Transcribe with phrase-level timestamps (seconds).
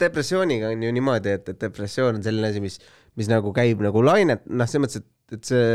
[0.00, 2.76] depressiooniga on ju niimoodi, et, et depressioon on selline asi, mis,
[3.16, 5.70] mis nagu käib nagu lainet, noh, selles mõttes, et, et see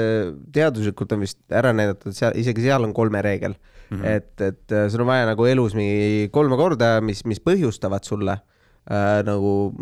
[0.53, 4.05] teaduslikult on vist ära näidatud, seal isegi seal on kolme reegel mm, -hmm.
[4.11, 8.37] et, et äh, sul on vaja nagu elus mingi kolme korda, mis, mis põhjustavad sulle
[8.37, 9.73] äh, nagu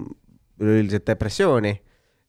[0.60, 1.76] üleüldiselt depressiooni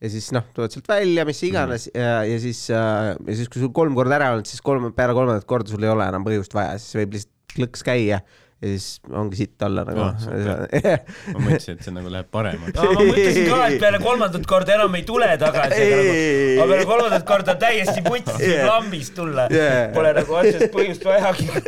[0.01, 2.05] ja siis noh, tuled sealt välja, mis iganes mm -hmm.
[2.05, 5.15] ja, ja siis äh,, ja siis, kui sul kolm korda ära olnud, siis kolm, peale
[5.15, 8.21] kolmandat korda sul ei ole enam põhjust vaja, siis võib lihtsalt klõks käia
[8.61, 8.87] ja siis
[9.17, 10.67] ongi sitt olla nagu super.
[11.33, 12.77] ma mõtlesin, et see nagu läheb paremaks.
[12.77, 16.17] no ma mõtlesin ka, et peale kolmandat korda enam ei tule tagasi, aga nagu,
[16.61, 18.53] aga peale kolmandat korda täiesti putsis Yeah.
[18.61, 18.69] yeah.
[18.69, 19.73] lambist tulla Yeah.
[19.73, 19.95] yeah..
[19.97, 21.49] Pole nagu otsest põhjust vajagi.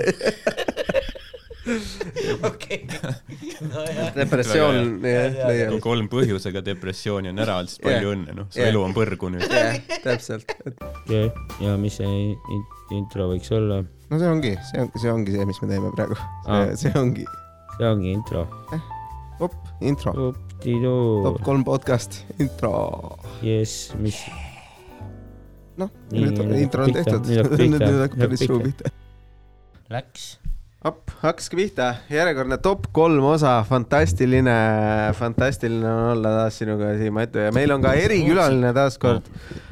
[2.48, 2.78] okei,
[3.70, 4.08] nojah.
[4.16, 8.16] depressioon jah, kolm põhjusega depressiooni on ära olnud, siis palju Jah.
[8.16, 8.70] õnne, noh, su Jah.
[8.72, 9.46] elu on põrgu nüüd.
[9.46, 10.82] jah, täpselt, et
[11.12, 11.22] ja,
[11.62, 12.66] ja mis see in-
[12.98, 13.82] intro võiks olla?
[14.12, 16.92] No see ongi, see on, see ongi see, mis me teeme praegu, see Aa., see
[17.00, 17.22] ongi
[17.78, 18.42] see ongi intro.
[19.40, 21.38] op, intro, Up-di-doo top.
[21.46, 22.74] kolm podcast, intro.
[23.40, 24.20] jess, mis,
[25.80, 27.32] noh, nüüd on intro on tehtud,
[27.72, 28.92] nüüd hakkab päris suu pihta.
[29.96, 30.28] läks.
[30.84, 34.60] op, hakkaski pihta, järjekordne top kolm osa, fantastiline,
[35.16, 39.71] fantastiline on olla taas sinuga siin, Matu ja meil on ka erikülaline taaskord äh,,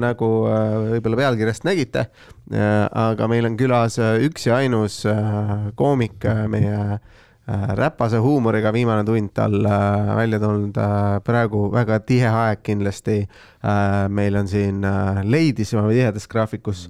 [0.00, 2.86] nagu äh, võib-olla pealkirjast nägite äh,.
[2.88, 8.72] aga meil on külas äh, üks ja ainus äh, koomik äh,, meie äh, räpase huumoriga
[8.72, 14.08] viimane tund tal äh, välja tulnud äh, praegu väga tihe aeg kindlasti äh,.
[14.08, 16.88] meil on siin äh, leidisema või tihedas graafikus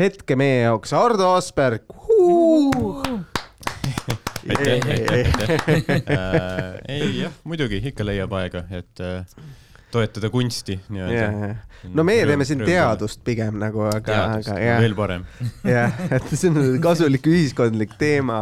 [0.00, 1.84] hetke meie jaoks Ardo Asperg.
[4.50, 6.20] aitäh, aitäh, aitäh.
[6.88, 9.24] ei jah, muidugi ikka leiab aega, et äh,
[9.92, 11.54] toetada kunsti nii-öelda.
[11.96, 15.26] no meie teeme siin teadust pigem nagu, aga, aga, jah veel, parem.
[15.66, 18.40] jah, et see on kasulik ühiskondlik teema,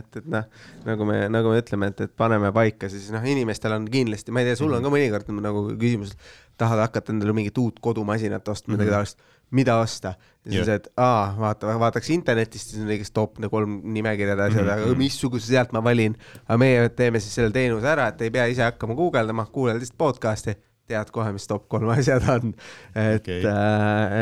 [0.00, 0.48] et, et noh,
[0.88, 4.44] nagu me, nagu me ütleme, et, et paneme paika, siis noh, inimestel on kindlasti, ma
[4.44, 6.14] ei tea, sul on ka mõnikord nagu küsimus,
[6.58, 9.22] tahad hakata endale mingit uut kodumasinat ostma, midagi taolist,
[9.54, 10.14] mida osta?
[10.48, 14.40] ja siis on see, et aa, vaata, vaataks internetist, siis on kõigest top kolm nimekirjad
[14.46, 14.88] asjad mm, -hmm.
[14.88, 16.16] aga missuguse sealt ma valin.
[16.46, 19.98] aga meie teeme siis selle teenuse ära, et ei pea ise hakkama guugeldama, kuulad lihtsalt
[19.98, 20.56] podcast'i,
[20.88, 22.54] tead kohe, mis top kolm asjad on.
[22.94, 23.44] et okay.,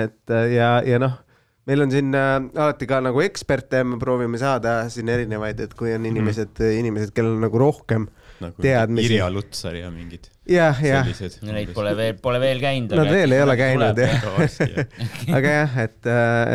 [0.02, 1.16] et äh, ja, ja noh,
[1.66, 5.94] meil on siin äh, alati ka nagu eksperte, me proovime saada siin erinevaid, et kui
[5.94, 6.80] on inimesed mm, -hmm.
[6.84, 8.08] inimesed, kellel on nagu rohkem
[8.40, 9.14] nagu teadmisi.
[9.14, 11.08] Irja Lutsar ja mingid jah, jah.
[11.42, 12.94] Neid pole veel, pole veel käinud.
[12.98, 14.26] Nad veel ei ole käinud, jah.
[15.38, 16.00] aga jah, et,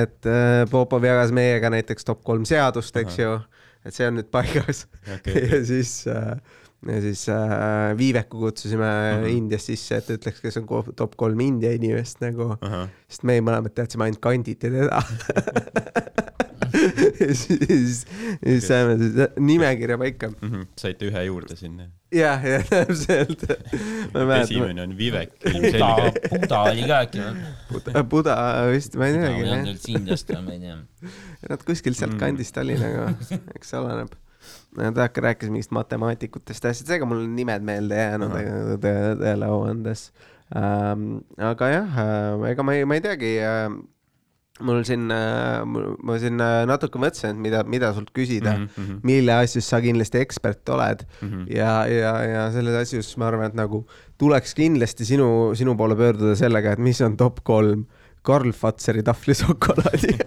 [0.04, 3.36] et äh, Popov jagas meiega näiteks top kolm seadust, eks ju,
[3.86, 4.86] et see on nüüd paigas
[5.16, 6.36] Okei, ja siis äh,
[6.88, 9.24] ja siis äh, Viiveku kutsusime uh.
[9.24, 9.30] -huh.
[9.36, 10.66] Indiast sisse, et ütleks, kes on
[10.96, 12.56] top kolm India inimest nagu,
[13.08, 15.02] sest meie mõlemad teadsime ainult Kandit ja teda
[17.42, 18.06] siis,
[18.44, 18.96] siis saime
[19.40, 20.30] nimekirja paika.
[20.42, 21.84] Mhm, saite ühe juurde sinna.
[22.12, 23.44] jah, jah, täpselt.
[24.42, 27.34] esimene on Vivek Buda ilmselgelt., Buda oli ka äkki või?
[28.16, 28.36] Buda
[28.72, 30.76] vist, ma ei teagi Indiast või ma ei tea.
[31.54, 32.20] nad kuskilt sealt Mm.
[32.20, 33.00] kandist oli nagu,
[33.56, 34.12] eks oleneb.
[34.78, 39.50] Ta hakkas rääkis mingist matemaatikutest ja asjadest, ega mul on nimed meelde jäänud tõe, tõele
[39.50, 40.10] au andes
[40.56, 41.24] ähm,.
[41.38, 43.68] aga jah äh,, ega ma ei, ma ei teagi äh,
[44.66, 49.00] mul siin ma siin äh, natuke mõtlesin, et mida, mida sult küsida mm, -hmm.
[49.08, 51.46] mille asjus sa kindlasti ekspert oled mhm.
[51.56, 53.86] ja, ja, ja selles asjus ma arvan, et nagu
[54.22, 55.28] tuleks kindlasti sinu,
[55.58, 57.86] sinu poole pöörduda sellega, et mis on top kolm
[58.22, 60.18] Karl Fatseri tahvlišokolaadi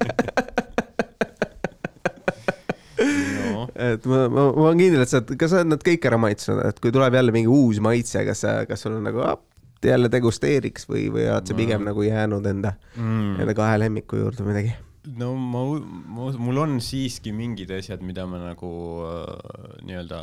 [3.55, 6.21] no et ma, ma, ma olen kindel, et sa, kas sa oled nad kõik ära
[6.21, 9.39] maitsnud, et kui tuleb jälle mingi uus maitse, kas sa, kas sul on nagu ah,
[9.85, 13.39] jälle degusteeriks või, või oled sa pigem nagu jäänud enda, mm.
[13.45, 14.75] enda kahe lemmiku juurde midagi?
[15.21, 15.65] no ma,
[16.17, 18.71] ma, mul on siiski mingid asjad, mida ma nagu
[19.05, 20.21] äh, nii-öelda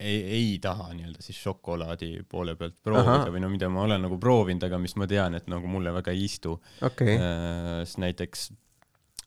[0.00, 3.30] ei, ei taha nii-öelda siis šokolaadi poole pealt proovida Ahah.
[3.34, 6.14] või no mida ma olen nagu proovinud, aga mis ma tean, et nagu mulle väga
[6.16, 6.56] ei istu
[6.86, 7.84] okei, äh,.
[8.02, 8.50] näiteks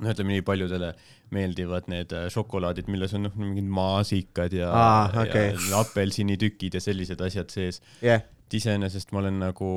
[0.04, 0.92] no ütleme nii paljudele
[1.34, 5.54] meeldivad need äh, šokolaadid, milles on noh mingid maasikad ja, Aa, okei.
[5.72, 7.82] ja apelsinitükid ja sellised asjad sees.
[8.04, 9.72] jah, et iseenesest ma olen nagu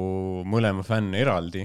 [0.44, 1.64] mõlema fänn eraldi,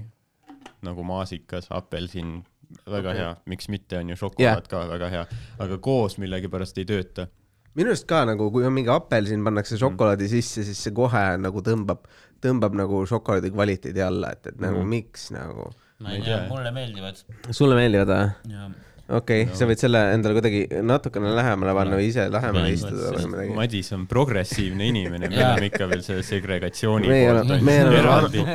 [0.86, 2.40] nagu maasikas, apelsin,
[2.88, 3.20] väga okay.
[3.20, 5.26] hea, miks mitte, on ju, šokolaad ka väga hea,
[5.60, 7.28] aga koos millegipärast ei tööta.
[7.76, 11.62] minu arust ka nagu, kui on mingi apelsin, pannakse šokolaadi sisse, siis see kohe nagu
[11.64, 12.08] tõmbab,
[12.44, 14.90] tõmbab nagu šokolaadi kvaliteedi alla, et, et nagu Mhm.
[14.96, 15.70] miks nagu.
[16.02, 17.22] Ma ei tea mulle meeldivad.
[17.50, 18.56] sulle meeldivad või?
[18.56, 18.70] ja
[19.12, 23.12] okei okay,, sa võid selle endale kuidagi natukene lähemale panna või ise lähemale Ei, istuda
[23.16, 23.56] või midagi.
[23.60, 25.54] Madis on progressiivne inimene, Jaa.
[25.58, 28.46] on ikka veel see segregatsiooni Me poolt me eraldi.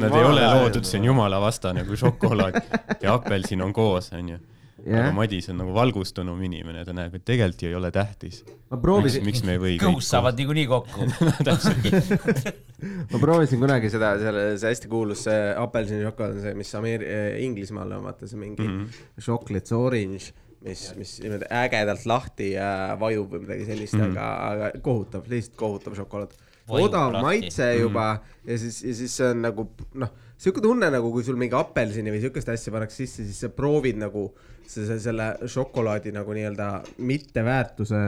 [0.00, 2.60] Nad ei ole loodud, see on jumala vastane, kui šokolaad
[3.02, 4.40] ja apelsin on koos, onju.
[4.86, 5.08] Jah.
[5.08, 8.44] aga Madis on nagu valgustunum inimene, ta näeb, et tegelikult ju ei ole tähtis.
[8.46, 11.08] ma miks, proovisin, miks me ei või kõhus saavad niikuinii kokku.
[13.12, 17.12] ma proovisin kunagi seda, selle, see hästi kuulus see apelsinišokolaad on see, mis Ameeri-,
[17.46, 19.22] Inglismaal on vaata see mingi mm -hmm.
[19.26, 20.30] chocolate's orange,
[20.62, 24.20] mis, mis niimoodi ägedalt lahti äh, vajub või midagi sellist mm, -hmm.
[24.20, 26.38] aga, aga kohutav, lihtsalt kohutav šokolaad.
[26.66, 28.50] Odav maitse juba mm -hmm.
[28.52, 32.12] ja siis, ja siis see on nagu noh, sihuke tunne nagu, kui sul mingi apelsini
[32.12, 34.28] või siukest asja pannakse sisse, siis sa proovid nagu
[34.66, 36.70] see, see, selle šokolaadi nagu nii-öelda
[37.08, 38.02] mitteväärtuse,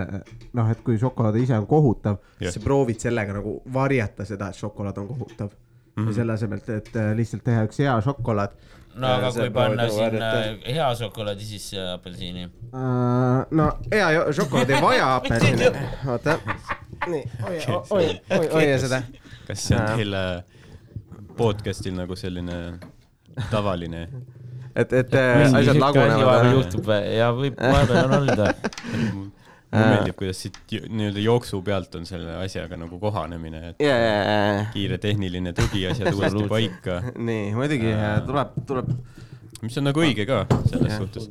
[0.58, 4.50] noh, et kui šokolaad ise on kohutav yeah., siis sa proovid sellega nagu varjata seda,
[4.52, 6.04] et šokolaad on kohutav mm.
[6.04, 6.14] -hmm.
[6.19, 8.58] selle asemel, et, äh, lihtsalt teha üks hea šokolaad.
[8.98, 10.30] no aga kui panna sinna
[10.66, 12.44] hea šokolaadi sisse apelsini.
[12.44, 15.72] Uh, no hea šokolaad ei vaja apelsini,
[16.12, 16.38] oota,
[17.06, 18.14] nii, hoia, hoia,
[18.52, 19.02] hoia, seda.
[19.46, 20.57] kas see on teil äh,
[21.38, 22.58] podcast'il nagu selline
[23.52, 24.06] tavaline?
[24.79, 26.52] et, et äh, asjad lagunevad.
[26.55, 28.43] juhtub ja võib, vahepeal on olnud.
[29.69, 34.14] mulle meeldib, kuidas siit nii-öelda jooksu pealt on selle asjaga nagu kohanemine, et ja, ja,
[34.23, 38.88] ja, kiire tehniline tugi, asjad uuesti paika, nii muidugi äh, tuleb, tuleb,
[39.61, 41.02] mis on nagu õige ka selles Jah.
[41.02, 41.29] suhtes.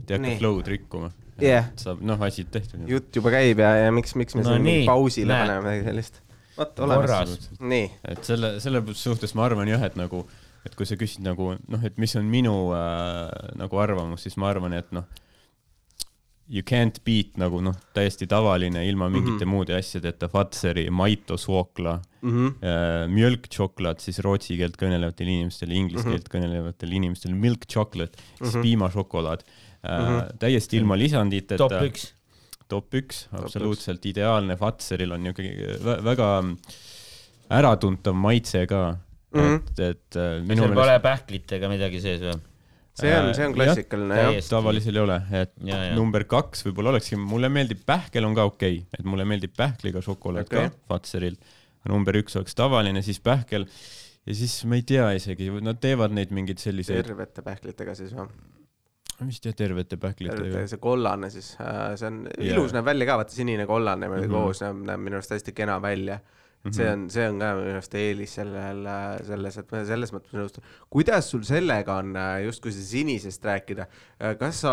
[0.00, 1.12] et ei hakka flow'd rikkuma.
[1.44, 2.88] jah, saab, noh, asi tehtud.
[2.88, 5.88] jutt juba käib ja, ja miks, miks me No siin mingi nii, pausile paneme midagi
[5.90, 6.23] sellist.
[6.56, 7.50] korras..
[8.08, 10.24] et selle, selle suhtes ma arvan jah, et nagu,
[10.64, 13.28] et kui sa küsid nagu noh, et mis on minu äh,
[13.60, 15.06] nagu arvamus, siis ma arvan, et noh,
[16.48, 19.54] you can't beat nagu noh, täiesti tavaline ilma mingite mm -hmm.
[19.54, 22.46] muude asjadeta Fatseri Maito sookla mm, Mhm.
[22.46, 22.64] -hmm.
[22.64, 28.22] äh, mjölk chocolate siis rootsi keelt kõnelevatele inimestele, inglise keelt kõnelevatele inimestele, milk chocolate mm,
[28.22, 28.50] -hmm.
[28.50, 30.06] siis piimašokolaad äh, mm.
[30.06, 30.36] -hmm.
[30.38, 31.56] täiesti ilma lisanditeta.
[31.56, 32.13] top üks.
[32.68, 36.28] Top üks, absoluutselt ideaalne, Fatseril on niisugune vä- väga
[37.52, 38.82] äratuntav maitse ka
[39.34, 39.40] mm.
[39.40, 39.54] -hmm.
[39.56, 42.38] et, et äh, minu seal pole meelest pähklitega midagi sees või?
[42.94, 44.30] see on, see on Äh, klassikaline jah.
[44.30, 44.50] täiesti.
[44.50, 45.94] tavalisel ei ole, et Ja, ja.
[45.98, 50.02] number kaks võib-olla olekski, mulle meeldib pähkel on ka okei okay., et mulle meeldib pähkliga
[50.04, 50.70] šokolaad okay.
[50.70, 51.36] Ka Fatseril.
[51.88, 53.66] number üks oleks tavaline, siis pähkel
[54.26, 58.28] ja siis ma ei tea isegi, nad teevad neid mingeid selliseid, tervete pähklitega siis või?
[59.22, 60.66] Vist jah, tervete pähklitega.
[60.68, 62.54] see kollane siis, see on Jaa.
[62.54, 64.34] ilus, näeb välja ka, vaata sinine kollane niimoodi Mhm.
[64.34, 66.20] koos näeb, näeb minu arust hästi kena välja.
[66.64, 68.86] et see on, see on ka minu arust eelis sellel,
[69.26, 70.62] selles, et ma selles mõttes nõustun.
[70.90, 72.14] kuidas sul sellega on,
[72.46, 73.86] just kui seda sinisest rääkida,
[74.40, 74.72] kas sa,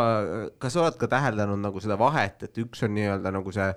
[0.57, 3.73] kas sa oled ka täheldanud nagu seda vahet, et üks on nii-öelda nagu see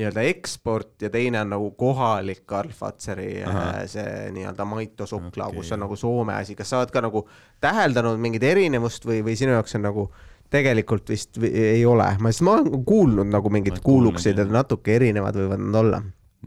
[0.00, 3.82] nii-öelda eksport ja teine on nagu kohalik Karl Fatseri Ahah.
[3.90, 7.20] see nii-öelda Maito sokla okay., kus on nagu Soome asi, kas sa oled ka nagu
[7.60, 10.02] täheldanud mingit erinevust või, või sinu jaoks on nagu
[10.50, 14.96] tegelikult vist vi- ei ole, ma, sest ma olen kuulnud nagu kuulnud, kuuluksid, et natuke
[14.98, 16.00] erinevad võivad nad olla.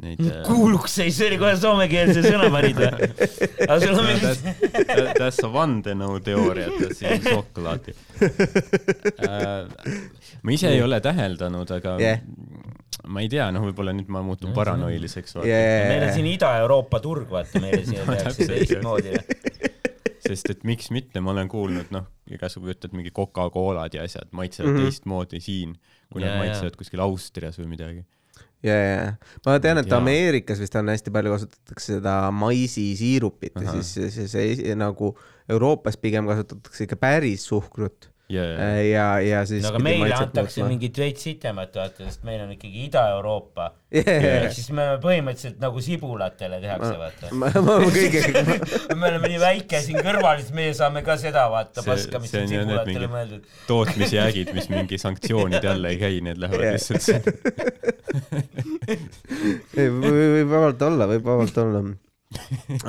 [0.03, 2.89] Neid äh, kuuluks ei, see oli kohe soomekeelse sõna panid või?
[3.69, 4.25] aga sul on mingi
[5.19, 7.91] That's, a vandenõuteooria, et siin on šokolaadi.
[10.43, 12.19] ma ise ei ole täheldanud, aga Jah.
[13.13, 15.49] Ma ei tea, noh, võib-olla nüüd ma muutun paranoiliseks, vaata
[15.89, 19.13] meil on siin Ida-Euroopa turg, vaata, meile siin tehakse teistmoodi.
[20.23, 24.71] sest et miks mitte, ma olen kuulnud, noh, igasugu ütled mingi Coca-Colad ja asjad maitsevad
[24.71, 24.77] mm.
[24.77, 24.89] -hmm.
[24.89, 25.75] teistmoodi siin,
[26.11, 28.05] kui Jaa, nad maitsevad kuskil Austrias või midagi.
[28.63, 29.11] ja, ja, ja
[29.45, 29.99] ma tean, et Jaa.
[29.99, 35.13] Ameerikas vist on hästi palju kasutatakse seda maisisiirupit ja siis, siis see, see nagu
[35.51, 38.43] Euroopas pigem kasutatakse ikka päris suhkrut ja,
[38.81, 39.63] ja, ja, siis.
[39.63, 43.69] no aga meile antakse mingit veits sitemat, vaata, sest meil on ikkagi Ida-Euroopa.
[43.93, 47.25] ehk siis me põhimõtteliselt nagu sibulatele tehakse, vaata.
[48.99, 52.47] me oleme nii väike siin kõrval, siis meie saame ka seda vaata paska, mis on
[52.51, 53.43] sibulatele mõeldud.
[53.67, 56.79] tootmisjäägid, mis mingi sanktsioonide alla ei käi, need lähevad Jah.
[56.79, 57.23] lihtsalt
[59.75, 61.83] võib vabalt olla, võib vabalt olla.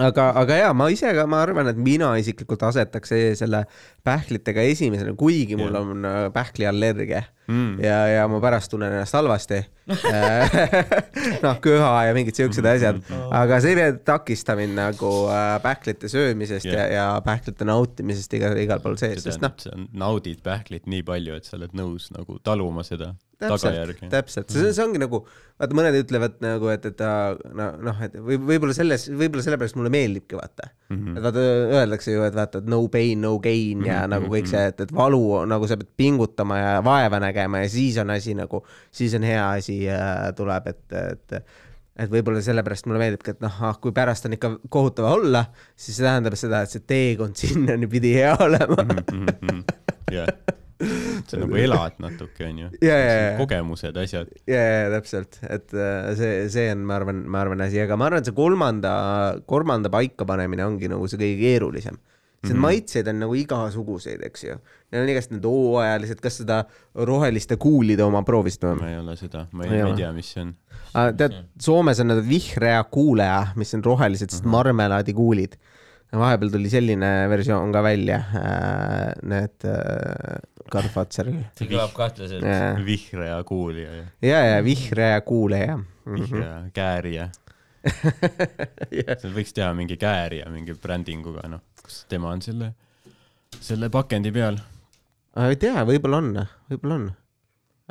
[0.08, 3.64] aga, aga jaa, ma ise ka, ma arvan, et mina isiklikult asetaks selle
[4.06, 7.80] pähklitega esimesena, kuigi mul on äh, pähkliallergia Mm.
[7.84, 9.60] ja, ja ma pärast tunnen ennast halvasti.
[11.44, 13.02] noh, köha ja mingid siuksed asjad,
[13.36, 17.20] aga see ei takista mind nagu äh, pähklite söömisest ja, Jah.
[17.20, 21.36] ja sealt nautimisest igal, igal pool sees, see sest noh, sa naudid pähklit nii palju,
[21.36, 24.08] et sa oled nõus nagu taluma seda täpselt, tagajärge.
[24.12, 25.20] täpselt, see, see ongi nagu,
[25.60, 30.38] vaata mõned ütlevad nagu, et, et noh, et või võib-olla selles, võib-olla sellepärast mulle meeldibki
[30.38, 30.96] vaata mm.
[30.96, 31.18] -hmm.
[31.18, 31.44] et vaata
[31.80, 34.14] öeldakse ju, et vaata, et no pain, no gain ja mm -hmm.
[34.14, 37.98] nagu kõik see, et, et valu nagu sa pead pingutama ja vaeva nägema ja siis
[38.02, 38.64] on asi nagu,
[38.94, 41.38] siis on hea asi äh, tuleb, et, et
[41.94, 45.44] et võib-olla sellepärast mulle meeldibki, et noh, ah kui pärast on ikka kohutav olla,
[45.78, 49.26] siis see tähendab seda, et see teekond sinnani pidi hea olema mm.
[49.30, 49.60] -hmm.
[50.16, 50.30] jah,
[51.28, 52.70] sa nagu elad natuke, onju.
[53.38, 54.32] Kogemused, asjad.
[54.50, 58.10] ja, ja täpselt, et äh, see, see on, ma arvan, ma arvan asi, aga ma
[58.10, 58.94] arvan, et see kolmanda,
[59.46, 62.00] kolmanda paikapanemine ongi nagu see kõige keerulisem.
[62.44, 64.56] Sest maitseid on nagu igasuguseid, eks ju.
[64.92, 66.60] Need on igast need hooajalised, kas seda
[67.08, 68.80] roheliste kuulide oma proovisid või?
[68.82, 70.54] ma ei ole seda, ma Ei ei, tea, mis see on.
[71.18, 75.56] tead, Soomes on need vihrea kuuleja, mis on rohelised, sest marmelaadikuulid.
[76.14, 78.20] vahepeal tuli selline versioon ka välja,
[79.26, 81.40] need äh, Karl Fatseril.
[81.58, 82.44] see kõlab kahtlaselt.
[82.46, 85.78] ja, vihreja kuulija ja ja, ja vihrea kuuleja.
[86.06, 87.28] vihreja käärija.
[87.84, 92.72] jah, seal võiks teha mingi käärija mingi brändinguga, noh, kus tema on selle,
[93.60, 94.58] selle pakendi peal.
[95.44, 96.32] ei tea, võib-olla on,
[96.72, 97.06] võib-olla on.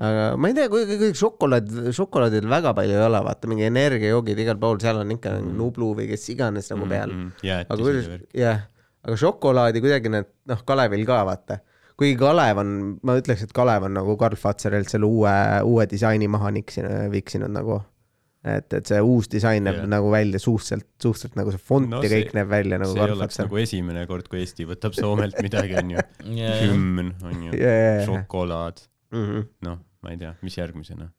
[0.07, 4.41] aga ma ei tea, kui kõik šokolaad, šokolaadil väga palju ei ole, vaata mingi energiajoogid
[4.45, 7.13] igal pool, seal on ikka Nublu või kes iganes nagu peal.
[7.43, 8.65] aga kuidas, jah,
[9.03, 11.59] aga šokolaadi kuidagi need, noh, Kalevil ka vaata.
[11.99, 15.33] kuigi Kalev on, ma ütleks, et Kalev on nagu Karl Fatzerilt selle uue,
[15.69, 17.83] uue disaini maha niksinud, viksinud nagu.
[18.43, 19.89] et, et see uus disain näeb yeah.
[19.93, 22.95] nagu välja suhteliselt, suhteliselt nagu see font No no, ja see- kõik näeb välja nagu
[22.95, 26.03] see oleks nagu esimene kord, kui Eesti võtab Soomelt midagi, onju.
[26.27, 28.03] Hümn, onju, yeah..
[28.09, 28.83] šokolaad,
[29.13, 29.43] Mm -hmm.
[29.61, 31.11] noh, ma ei tea, mis järgmisena.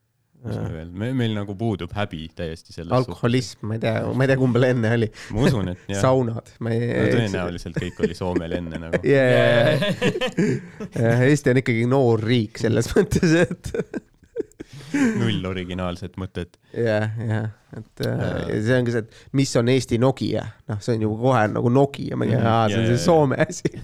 [0.45, 4.25] mis me veel, me, meil nagu puudub häbi täiesti selles alkoholism, ma ei tea, ma
[4.25, 5.09] ei tea, kumb enne oli.
[5.33, 7.05] ma usun, et jah, saunad, ei no,.
[7.15, 8.99] tõenäoliselt kõik oli Soomel enne nagu.
[9.07, 9.81] yeah..
[11.31, 13.73] Eesti on ikkagi noor riik selles mõttes, et
[15.21, 16.57] null originaalset mõtet.
[16.73, 21.03] jah, jah, et äh, see ongi see, et mis on Eesti Nokia, noh, see on
[21.09, 23.69] ju kohe nagu Nokia, ma ei tea Mhm,, see on see Soome asi.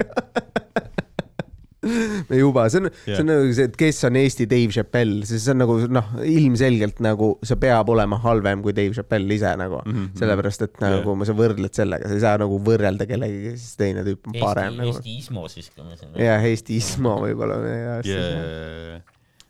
[2.28, 3.20] me juba, see on, see Jah.
[3.23, 6.99] on nagu see, et kes on Eesti Dave Chappelle, siis see on nagu noh, ilmselgelt
[7.04, 10.11] nagu see peab olema halvem kui Dave Chappelle ise nagu mm, -hmm.
[10.20, 11.25] sellepärast et nagu Jah.
[11.30, 14.80] sa võrdled sellega, sa ei saa nagu võrrelda kellegagi, siis teine tüüp on parem Eesti,
[14.82, 14.92] nagu.
[14.99, 16.12] Eesti Ismo siis, kui me siin.
[16.20, 19.00] jah, Eesti Ismo võib-olla ja Yeah.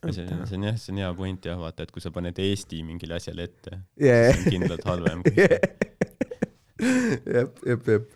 [0.08, 2.38] See on, see on jah, see on hea point jah, vaata, et kui sa paned
[2.40, 4.32] Eesti mingile asjale ette, Yeah.
[4.32, 5.60] siis on kindlalt halvem kui see.
[7.36, 8.06] jep, jep, jep.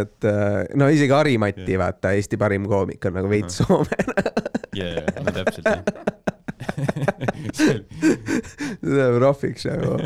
[0.00, 1.80] et äh, no isegi Harimati yeah.
[1.86, 3.96] vaata, Eesti parim koomik on nagu veits Soome.
[4.76, 5.82] jaa, no täpselt jah.
[7.56, 7.78] see
[8.96, 9.96] läheb rohviks nagu.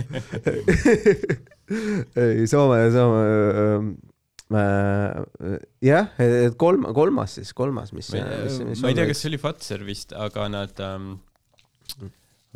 [2.18, 4.09] ei, Soome, Soome.
[4.58, 8.80] jah, et kolm, kolmas siis, kolmas, mis, mis, mis.
[8.82, 11.12] ma ei tea, kas see oli Fatser vist, aga nad ähm,,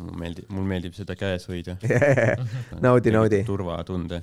[0.01, 1.77] mulle meeldib, mulle meeldib seda käes hoida.
[2.85, 3.43] naudi, naudi.
[3.47, 4.19] turvatunde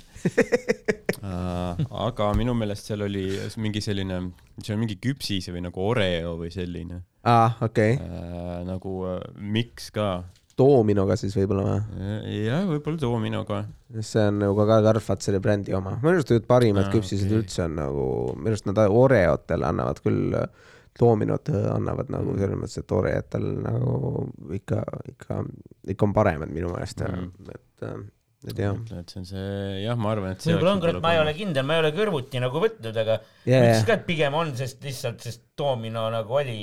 [1.23, 1.81] uh.
[2.07, 3.25] aga minu meelest seal oli
[3.63, 4.21] mingi selline,
[4.61, 9.19] see on mingi küpsis või nagu Oreo või selline aa, Ah, okei, uh,, nagu uh,
[9.39, 10.25] miks ka.
[10.59, 12.37] Dominoga siis võib-olla või?
[12.47, 13.63] jah, võib-olla Dominoga.
[14.01, 17.39] see on nagu ka Karl Fatseri brändi oma, minu arust need parimad Aa, küpsised okei.
[17.43, 18.07] üldse on nagu,
[18.37, 20.37] minu arust nad Oreotele annavad küll,
[21.01, 22.17] Dominot annavad Mm.
[22.19, 24.83] nagu selles mõttes, et Oreotel nagu ikka,
[25.15, 25.39] ikka,
[25.95, 27.87] ikka on paremad minu meelest Mm., et,
[28.51, 28.75] et jah.
[28.99, 31.33] et see on see, jah, ma arvan, et see võib-olla on, kurat, ma ei ole
[31.39, 33.17] kindel, ma ei ole kõrvuti nagu võtnud, aga
[33.47, 36.59] Jaa, ma ütleks ka, et pigem on, sest lihtsalt, sest Domino nagu oli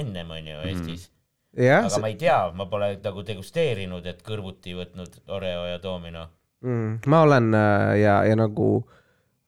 [0.00, 0.68] ennem, onju, Mhm.
[0.72, 1.08] Eestis.
[1.08, 1.17] jah
[1.66, 6.28] aga, ma ei tea, ma pole nagu degusteerinud, et kõrvuti võtnud Oreo ja Domino.
[6.64, 8.68] mm, ma olen äh, ja, ja nagu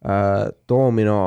[0.05, 1.19] äh, Domino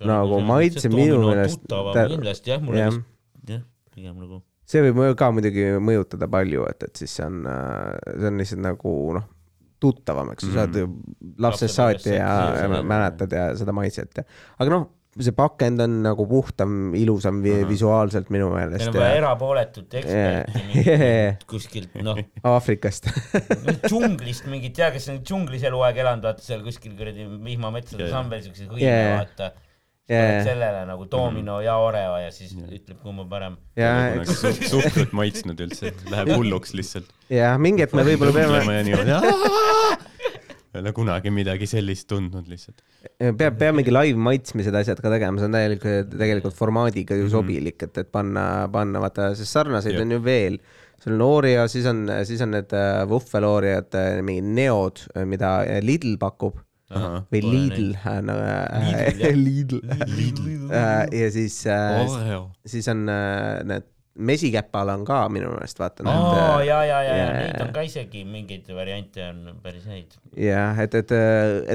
[0.00, 2.94] nagu maitse minu meelest, kindlasti jah, jah.
[2.94, 4.40] vist, jah, pigem nagu.
[4.64, 7.44] see võib ka muidugi mõjutada palju, et, et siis see on,
[8.14, 9.28] see on lihtsalt nagu noh,
[9.80, 10.88] tuttavam, eks ju, sa oled ju
[11.40, 14.26] lapsest saati ja, ja mäletad ja seda maitset ja,
[14.60, 14.88] aga noh,
[15.26, 20.60] see pakend on nagu puhtam, ilusam vi visuaalselt minu meelest on vaja ja erapooletut eksperti
[20.80, 21.34] Yeah.
[21.34, 23.08] mingit kuskilt, noh, Aafrikast
[23.88, 28.20] džunglist mingit, tea, kes on džunglis eluaeg elanud, vaata seal kuskil kuradi vihmametsades Yeah.
[28.20, 29.18] on veel siukseid hõime Yeah.
[29.22, 29.52] vaata.
[30.10, 30.40] Yeah.
[30.42, 33.54] sellele nagu Domino ja Oreo ja siis ütleb, kumb on parem.
[33.78, 33.92] ja,
[34.26, 37.06] suhkrut maitsnud üldse, läheb hulluks lihtsalt.
[37.30, 39.20] ja mingi hetk me võib-olla peame, ja.
[40.74, 42.82] Ei ole kunagi midagi sellist tundnud lihtsalt.
[43.18, 47.24] peab, peamegi live maitsmised asjad ka tegema, see on täielikult, tegelikult formaadiga Mhm.
[47.24, 50.02] ju sobilik, et, et panna, panna vaata, sest sarnaseid Jep.
[50.06, 50.58] on ju veel.
[51.00, 56.18] sul on Oreo, siis on, siis on need äh, Wuffel Oreod, mingid neod, mida Lidl
[56.20, 56.58] pakub
[56.90, 60.68] või Pole Lidl, äh, Lidl, Lidl,
[61.14, 62.04] ja siis äh,,
[62.66, 66.66] siis on äh, need mesikäpal on ka minu meelest vaata aa, need.
[66.68, 70.16] ja, ja, ja, ja neid on ka isegi mingeid variante on päris häid.
[70.36, 71.14] jah, et, et,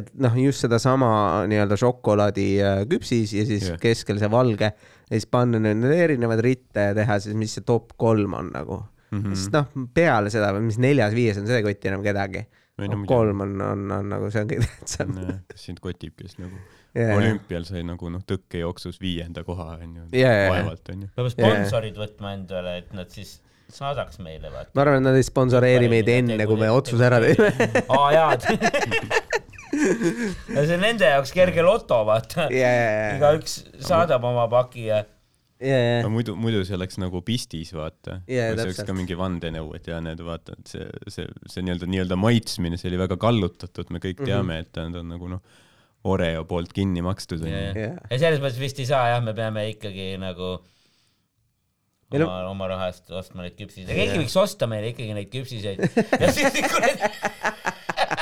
[0.01, 1.10] et noh, just sedasama
[1.51, 3.80] nii-öelda šokolaadi äh, küpsis ja siis yeah.
[3.82, 7.96] keskel see valge ja siis panna need erinevad ritte ja teha siis, mis see top
[7.98, 9.22] kolm on nagu mm.
[9.22, 9.36] -hmm.
[9.36, 12.46] sest noh, peale seda, mis neljas-viies on, see ei koti enam kedagi.
[12.75, 15.13] No kolm on, on, on nagu see on kõige tähtsam.
[15.56, 16.60] sind kotib, kes nagu
[16.96, 17.16] Jaa.
[17.18, 20.46] olümpial sai nagu noh, tõkkejooksus viienda koha onju, jaa.
[20.52, 21.10] vaevalt onju.
[21.16, 23.40] peame sponsorid võtma endale, et nad siis
[23.75, 24.72] saadaks meile, vaata.
[24.78, 27.52] ma arvan, et nad ei sponsoreeri meid enne, kui me otsuse ära teeme.
[27.98, 28.30] aa jaa,
[29.75, 33.18] see on nende jaoks kerge loto, vaata yeah..
[33.18, 35.04] igaüks saadab oma paki ja
[35.56, 39.16] Yeah, aga muidu, muidu see oleks nagu pistis, vaata Jaa, või see oleks ka mingi
[39.16, 43.16] vandenõu, et jaa, need vaata, et see, see, see nii-öelda, nii-öelda maitsmine, see oli väga
[43.24, 44.04] kallutatud, me Mhm.
[44.04, 45.40] kõik teame, et ta on, ta on nagu noh,
[46.05, 47.89] Oreo poolt kinni makstud ja, onju.
[48.12, 50.55] ja selles mõttes vist ei saa jah, me peame ikkagi nagu
[52.13, 55.31] oma on-, oma raha eest ostma neid küpsiseid ja keegi võiks osta meile ikkagi neid
[55.33, 55.81] küpsiseid
[56.21, 58.15] ja siis kuradi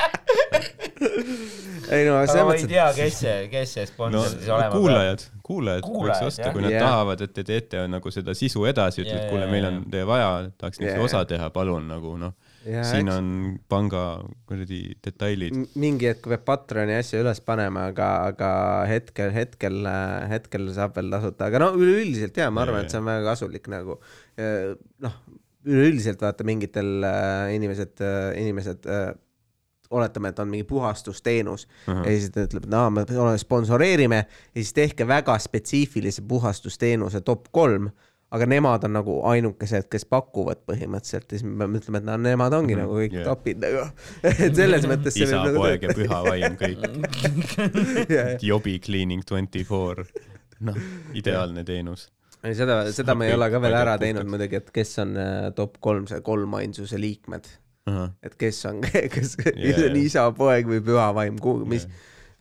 [1.90, 4.70] ei no selles ma ei mõttes, tea, kes see, kes see no sponsor siis olema
[4.70, 4.78] peab.
[4.78, 6.86] kuulajad, kuulajad võiks osta, kui nad Jah.
[6.86, 10.30] tahavad, et te teete nagu seda sisu edasi, ütled, Jaa, kuule, meil on teie vaja,
[10.60, 11.10] tahaks niisuguse Jaa.
[11.10, 12.34] osa teha, palun nagu noh,
[12.64, 13.28] siin on
[13.68, 14.02] panga
[14.48, 15.56] kuradi detailid.
[15.80, 18.50] mingi hetk peab Patroni asja üles panema, aga, aga
[18.90, 19.80] hetkel, hetkel,
[20.30, 23.68] hetkel saab veel tasuta, aga no üleüldiselt jaa, ma arvan, et see on väga kasulik
[23.72, 23.98] nagu
[25.04, 25.18] noh,
[25.64, 28.00] üleüldiselt vaata mingitel äh, inimesed,
[28.40, 29.12] inimesed äh,
[29.94, 32.04] oletame, et on mingi puhastusteenus uh -huh.
[32.04, 33.04] ja siis ta ütleb, et aa, me
[33.38, 37.90] sponsoreerime ja siis tehke väga spetsiifilise puhastusteenuse top kolm,
[38.34, 42.16] aga nemad on nagu ainukesed, kes pakuvad põhimõtteliselt ja siis me peame ütlema, et no
[42.18, 42.88] nemad ongi mm -hmm.
[42.88, 43.28] nagu kõik yeah.
[43.28, 43.84] topid nagu,
[44.46, 46.86] et selles mõttes isa, nagu poeg ja püha vaim kõik.
[48.16, 48.36] Jaa.
[48.42, 50.04] jobi cleaning twenty four.
[50.64, 50.78] noh,
[51.14, 52.08] ideaalne teenus.
[52.42, 54.06] ei, seda, seda me ei ole ka veel ära puhtaks.
[54.06, 57.46] teinud muidugi, et kes on äh, top kolm, see kolmainsuse liikmed,
[58.22, 58.80] et kes on,
[59.14, 61.38] kes yeah, on isa, poeg või püha vaim,
[61.70, 61.86] mis,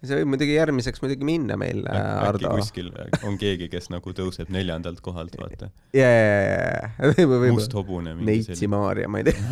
[0.03, 2.49] see võib muidugi järgmiseks muidugi minna meil, äkki Ardo.
[2.57, 2.87] kuskil
[3.23, 5.65] on keegi, kes nagu tõuseb neljandalt kohalt, vaata.
[5.95, 6.37] ja, ja, ja,
[6.83, 8.09] ja, võib-olla, must võib-olla hobune.
[8.27, 9.37] Neitsi Maarja, ma ei tea,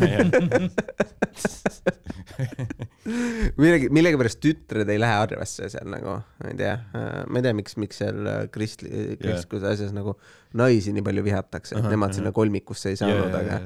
[3.62, 6.10] millegi, millegipärast tütred ei lähe arvesse seal nagu,
[6.42, 8.88] ma ei tea, ma ei tea, miks, miks seal äh, kristli,
[9.20, 10.10] kristluse asjas nagu
[10.58, 12.18] naisi nii palju vihatakse, et nemad ahah.
[12.20, 13.56] sinna kolmikusse ei saanud, aga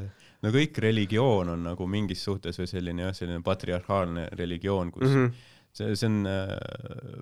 [0.44, 5.14] no kõik religioon on nagu mingis suhtes või selline jah, selline patriarhaalne religioon, kus mm.
[5.14, 5.28] -hmm.
[5.76, 6.52] see, see on äh,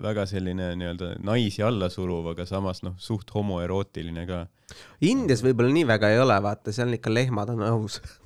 [0.03, 4.45] väga selline nii-öelda naisi alla suruv, aga samas noh, suht homoerootiline ka.
[5.05, 7.99] Indias võib-olla nii väga ei ole, vaata, seal ikka lehmad on õhus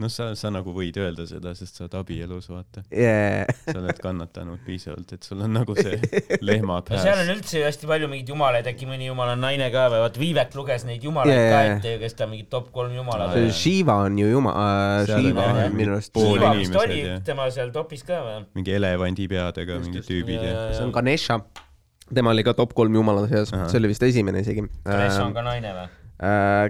[0.00, 2.82] noh, sa, sa nagu võid öelda seda, sest sa oled abielus, vaata.
[2.90, 3.46] yeah..
[3.68, 5.98] sa oled kannatanud piisavalt, et sul on nagu see
[6.48, 7.32] lehma no seal on pääs.
[7.36, 10.58] üldse ju hästi palju mingeid jumalaid, äkki mõni jumal on naine ka või, vaata Viivek
[10.58, 13.46] luges neid jumalaid Jaa, ka ette ju, kes ta mingi top kolm jumala Aa, või
[13.46, 13.58] jaa.?
[13.62, 16.80] Shiva on ju jumal äh,, on Shiva jah, on minu arust, pool Shiva vist inimesed,
[16.82, 17.24] oli jah.
[17.30, 18.38] tema seal topis ka või?
[18.58, 20.54] mingi elevandi peadega mingid tüübid ja.
[20.74, 21.38] see on Ganesha.
[22.10, 24.66] tema oli ka top kolm jumala seas, see oli vist esimene isegi.
[24.82, 25.92] Ganesha on ka naine või?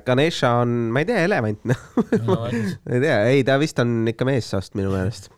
[0.07, 1.81] Ganesha on, ma ei tea, elevant, noh.
[2.25, 2.39] no
[2.95, 5.31] ei tea, ei ta vist on ikka meessoost minu meelest.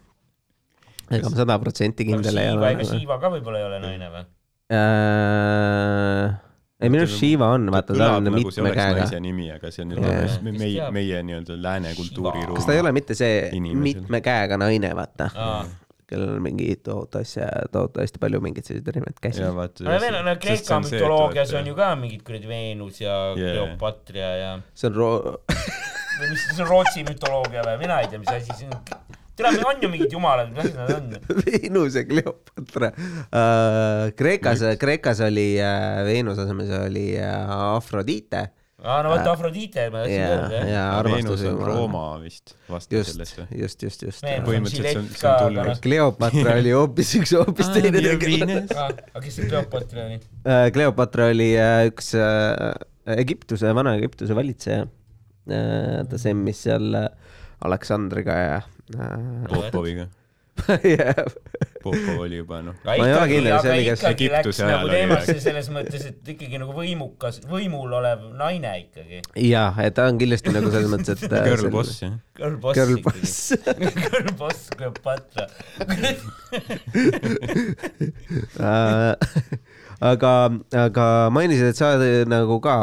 [1.10, 2.88] ega ma sada protsenti kindel ei ole ega.
[2.92, 4.26] Shiva ka võib-olla ei ole naine või?
[6.76, 9.00] ei minu arust Shiva on, vaata ta on nagu mitme käega.
[9.02, 10.12] naise nimi, aga see on Jaa.
[10.12, 10.38] yeah.
[10.46, 10.94] Meie, teab.
[10.94, 12.56] meie nii-öelda lääne kultuuriruum.
[12.58, 13.82] kas ta ei ole mitte see Inimesel.
[14.02, 15.60] mitme käega naine, vaata, aa,
[16.06, 20.30] kellel on mingi tohutu asja, tohutu hästi palju mingeid selliseid erinevaid käsi no veel on,
[20.42, 23.52] Kreeka mütoloogias on ju ka mingid kuradi Veenus ja Jaa.
[23.56, 25.36] Kleopatra ja see on ro-,
[26.20, 28.84] või mis see on Rootsi mütoloogia või, mina ei tea, mis asi see on.
[29.36, 31.40] tere, on ju mingid jumalad, mis asi nad on?
[31.42, 34.12] Veenus ja Kleopatra uh,.
[34.16, 38.46] Kreekas, Kreekas oli uh, Veenuse asemel oli uh, Afrodite
[38.86, 40.68] aa, no vot Afrodite ma tahtsin ja, öelda jah.
[40.70, 41.62] ja Veenus armastuse on.
[41.68, 42.54] Rooma vist,
[42.86, 44.24] sellest või?, just, just, just.
[44.24, 44.48] Veenus.
[44.48, 45.76] põhimõtteliselt see on, see on tulnud aga.
[45.86, 48.58] Kleopatra oli hoopis üks hoopis teine tegelane.
[48.72, 50.20] aga kes see Kleopatra oli?
[50.42, 52.74] Uh, Kleopatra oli uh, üks uh,
[53.16, 56.04] Egiptuse, Vana-Egiptuse valitseja uh,.
[56.10, 57.10] ta semmis seal uh,
[57.66, 60.08] Aleksandriga ja uh, Popoviga.
[60.84, 61.14] yeah.
[61.86, 64.64] Popov oli juba noh, Ma ei ole kindel, see aga oli kas ikkagi läks Egiptuse
[64.64, 69.22] nagu ajal oli teemasse selles mõttes, et ikkagi nagu võimukas, võimul olev naine ikkagi.
[69.46, 72.16] jah, et ta on kindlasti nagu selles mõttes, et uh, girl boss jah.
[72.36, 73.36] Girl boss Girl boss
[74.08, 75.46] Girl boss Kleopatra.
[78.56, 79.14] Äh,
[80.04, 80.30] aga,
[80.76, 82.76] aga mainisid, et sa oled nagu ka,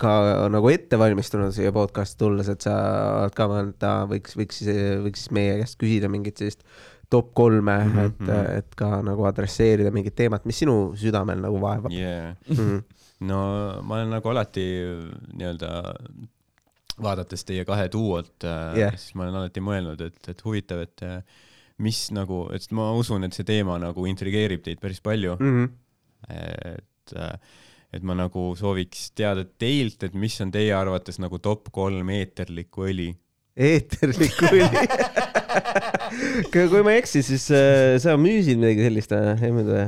[0.00, 0.14] ka
[0.52, 2.74] nagu ette valmistunud siia podcast'i tulles, et sa
[3.22, 4.60] oled ka mõelnud, et võiks, võiks,
[5.06, 6.64] võiks meie käest küsida mingit sellist
[7.14, 8.04] top kolme mm, -hmm.
[8.10, 12.36] et, et ka nagu adresseerida mingit teemat, mis sinu südamel nagu vaevab Yeah.
[12.48, 12.56] mm.
[12.56, 12.82] -hmm.
[13.30, 13.40] no
[13.82, 14.66] ma olen nagu alati
[15.32, 15.72] nii-öelda
[17.02, 18.76] vaadates teie kahe duot Jah.
[18.78, 21.18] yeah., siis ma olen alati mõelnud, et, et huvitav, et äh,
[21.82, 25.72] mis nagu, et ma usun, et see teema nagu intrigeerib teid päris palju Mm -hmm.
[26.30, 27.14] et,
[27.92, 32.86] et ma nagu sooviks teada teilt, et mis on teie arvates nagu top kolm eeterlikku
[32.90, 33.10] õli.
[33.54, 34.86] Eeterlikku õli.
[36.50, 39.34] kui ma ei eksi, siis äh, sa müüsid midagi sellist või?
[39.38, 39.84] ei või?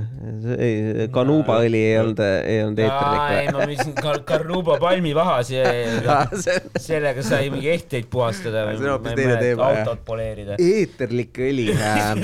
[0.54, 5.64] ei, kanuuba õli ei olnud, ei olnud ei, eeterlik ma müüsin Kar- Carnuba palmivahas ja
[5.66, 6.44] või?
[6.44, 9.82] see on sellega sai mingi ehteid puhastada See on hoopis teine teema, jah.
[9.82, 10.60] autot poleerida.
[10.62, 12.14] eeterlik õli äh,.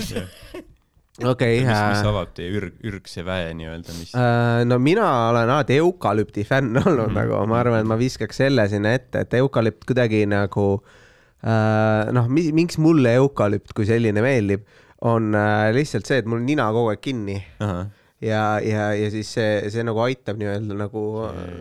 [1.27, 2.09] okei mis, mis okay,.
[2.15, 7.09] avab teie ürg, ürgse väe nii-öelda, mis Uh, no mina olen alati eukalüpti fänn olnud
[7.09, 7.19] mm -hmm.
[7.19, 10.99] nagu, ma arvan, et ma viskaks selle sinna ette, et eukalüpt kuidagi nagu uh,
[11.43, 14.63] noh, miks mulle eukalüpt kui selline meeldib,
[15.03, 17.41] on uh, lihtsalt see, et mul nina kogu aeg kinni.
[17.65, 17.89] Ahah,
[18.23, 21.03] ja, ja, ja siis see, see nagu aitab nii-öelda nagu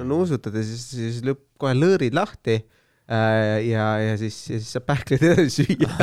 [0.05, 5.25] nuusutada, siis, siis lõpp kohe lõõrid lahti uh, ja, ja siis, ja siis saab pähkleid
[5.31, 5.89] edasi süüa.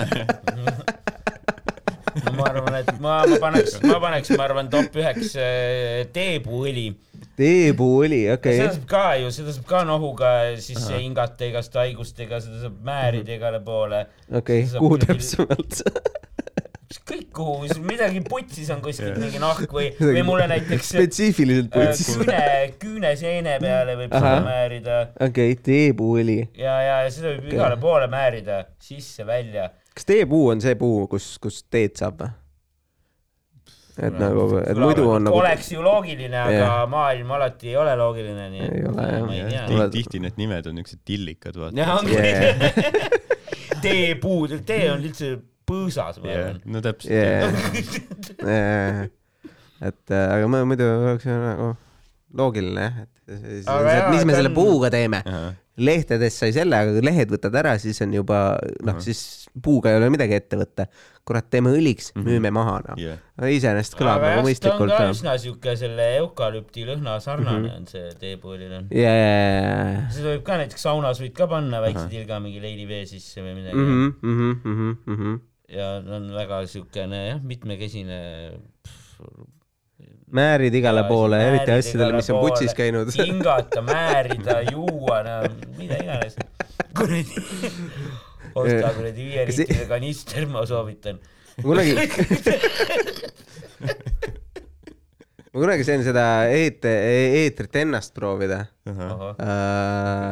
[2.39, 6.09] ma arvan, et ma, ma paneks, ma paneks, ma arvan, top üheks äh,
[7.39, 8.23] teepuuõli.
[8.23, 8.79] teepuuõli, okei seda okay..
[8.79, 13.61] saab ka ju, seda saab ka nohuga sisse hingata igast haigustega, seda saab määrida igale
[13.65, 14.07] poole.
[14.31, 15.83] okei okay., kuhu täpsemalt?
[16.89, 22.15] ükskõik kuhu, midagi putsis on kuskil mingi nahk või, või mulle näiteks äh, spetsiifiliselt putsis.
[22.17, 22.41] küüne,
[22.81, 24.47] küüneseene peale võib seda Ahah.
[24.47, 26.39] määrida okei okay,, teepuuõli.
[26.57, 29.69] ja, ja ja seda võib igale poole määrida, sisse-välja.
[29.93, 32.33] kas teepuu on see puu, kus, kus teed saab või?
[33.99, 35.37] Et nagu, et muidu on nagu.
[35.41, 36.83] oleks ju loogiline, aga Jah.
[36.91, 39.07] maailm alati ei ole loogiline, nii et Ei ole,
[39.51, 39.69] jah.
[39.75, 41.77] Oled- tihti need nimed on niisugused tillikad, vaata.
[41.81, 43.81] jah, ongi Yeah.
[43.85, 45.33] teepuud, tee on üldse
[45.69, 49.05] põõsas, ma arvan., no täpselt yeah..
[49.89, 51.69] et äh, aga ma muidu oleks ju nagu
[52.39, 55.21] loogiline jah, et mis me selle puuga teeme.
[55.27, 59.01] ahah, lehtedest sai selle, aga kui lehed võtad ära, siis on juba noh, Ahah.
[59.05, 60.87] siis puuga ei ole midagi ette võtta.
[61.29, 62.25] kurat, teeme õliks, Mhm.
[62.25, 62.97] müüme maha noh.
[62.97, 63.19] jah,
[63.53, 65.11] iseenesest kõlab aga nagu jah, ta on mõistlikult ka noh.
[65.13, 67.77] üsna siuke selle eukalüpti lõhna sarnane Mhm.
[67.77, 68.09] on see
[68.97, 69.35] ja, ja,
[69.93, 72.11] ja, seda võib ka näiteks saunas võid ka panna väikse Ahah.
[72.11, 73.85] tilga mingi leidivee sisse või midagi ja.
[74.23, 75.37] Mhm,
[75.69, 78.61] ja ta on väga siukene jah, mitmekesine.
[80.33, 83.09] Määrid igale Ja poole, eriti asjadele, mis on putsis käinud.
[83.19, 85.37] hingata, määrida, juua, no
[85.79, 86.37] mida iganes.
[86.99, 87.25] kuradi,
[88.55, 91.19] osta kuradi viie Kas see- liitrise kanister, ma soovitan.
[91.63, 91.95] kunagi,
[95.59, 98.61] ma kunagi sain seda eet-, eetrit ennast proovida.
[98.89, 99.33] ahah,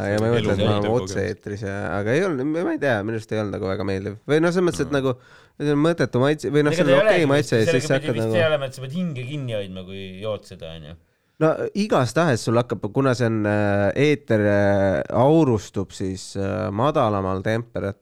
[0.07, 3.01] ja ma ei mõtle, et ma olen otse-eetris ja, aga ei olnud, ma ei tea,
[3.05, 5.17] minu arust ei olnud nagu väga meeldiv või noh, selles mõttes, et nagu
[5.59, 8.17] see on mõttetu maitse või noh, see on okei okay maitse ja siis sa hakkad
[8.17, 8.47] nagu ei.
[8.47, 10.97] ole, et sa pead hinge kinni hoidma, kui jood seda, onju.
[11.45, 11.53] no
[11.85, 18.01] igastahes sul hakkab, kuna see on äh, eeter äh, aurustub siis äh, madalamal temperat-,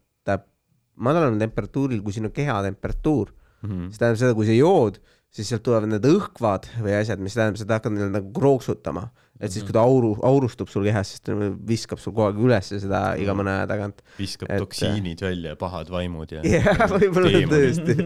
[0.95, 3.35] madalamal temperatuuril, kui sinu kehatemperatuur,
[3.65, 3.91] Mhm.
[3.91, 4.99] see tähendab seda, kui sa jood,
[5.35, 9.09] siis sealt tulevad need õhkvad või asjad, mis tähendab seda, hakkad nii-öelda nagu krooksutama.
[9.43, 11.35] et siis, kui ta auru, aurustub sul kehas, siis ta
[11.67, 13.99] viskab sul kogu aeg üles seda iga mõne aja tagant.
[14.19, 17.97] viskab Et- toksiinid välja, pahad vaimud ja jah, võib-olla tõesti.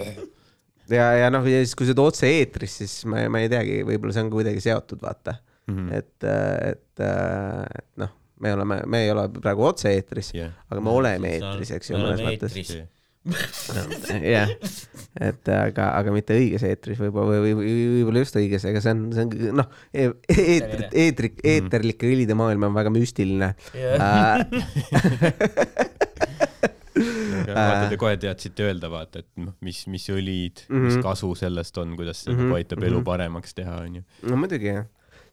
[0.98, 4.14] ja, ja noh, ja siis, kui sa oled otse-eetris, siis ma, ma ei teagi, võib-olla
[4.16, 5.38] see on kuidagi seotud, vaata.
[5.70, 5.90] Mhm.
[5.94, 8.10] et, et, et noh,
[8.42, 12.20] me oleme, me ei ole praegu otse-eetris, jah, aga me oleme eetris, eks ju, mõnes
[12.26, 12.72] mõttes.
[14.34, 14.48] jah,
[15.20, 19.02] et aga, aga mitte õiges eetris võib-olla või, või võib-olla just õiges, ega see on,
[19.12, 23.52] see on noh, eetrit, eetrik, eeterlike õlide maailm on väga müstiline.
[27.50, 30.86] vaata, te kohe teadsite öelda, vaata, et noh, mis, mis õlid mm, -hmm.
[30.88, 31.04] mis Mhm.
[31.04, 33.04] kasu sellest on, kuidas see Mhm, nagu aitab elu mhm.
[33.06, 34.02] paremaks teha, onju.
[34.30, 34.86] no muidugi jah,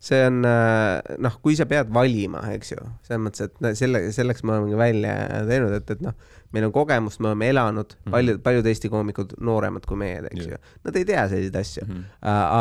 [0.07, 4.41] see on äh, noh, kui sa pead valima, eks ju, selles mõttes, et selle, selleks
[4.45, 5.13] me olemegi välja
[5.49, 6.15] teinud, et, et noh,
[6.55, 8.11] meil on kogemust, me oleme elanud mm, -hmm.
[8.15, 10.51] paljud, paljud Eesti koomikud nooremad kui meie, eks Jah.
[10.55, 11.93] ju, nad ei tea selliseid asju mm.
[11.93, 12.03] -hmm.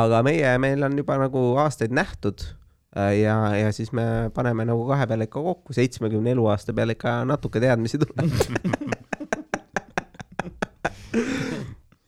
[0.01, 2.39] aga meie, meil on juba nagu aastaid nähtud
[2.97, 7.25] äh, ja, ja siis me paneme nagu kahe peale ikka kokku, seitsmekümne eluaasta peale ikka
[7.25, 8.31] natuke teadmisi tuleb.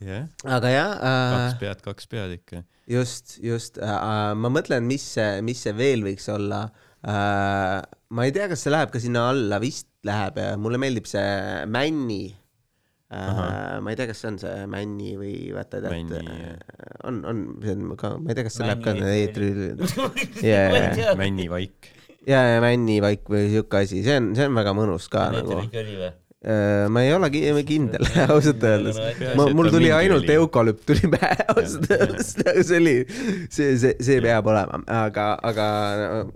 [0.09, 2.65] jah, aga jah kaks äh,, pead, kaks pead ikka.
[2.91, 6.67] just, just äh,, ma mõtlen, mis see, mis see veel võiks olla
[7.03, 7.79] äh,.
[7.85, 11.25] ma ei tea, kas see läheb ka sinna alla, vist läheb ja mulle meeldib see
[11.71, 12.23] Männi
[13.13, 13.79] äh,.
[13.83, 17.45] ma ei tea, kas see on see Männi või vaata, tead Männi, äh, on, on,
[17.65, 19.51] see on ka, ma ei tea, kas see läheb ka Männi eetri
[20.49, 21.19] Jaa, Jaa, jaa.
[21.19, 21.93] männivaik.
[22.29, 25.61] ja, ja Männivaik või siuke asi, see on, see on väga mõnus ka nagu.
[26.89, 29.01] Ma ei ole ki- kindel ausalt öeldes.
[29.37, 32.95] ma, mul tuli ainult eukalüpt tuli pähe ausalt öeldes, see oli,
[33.51, 35.67] see, see, see peab olema, aga, aga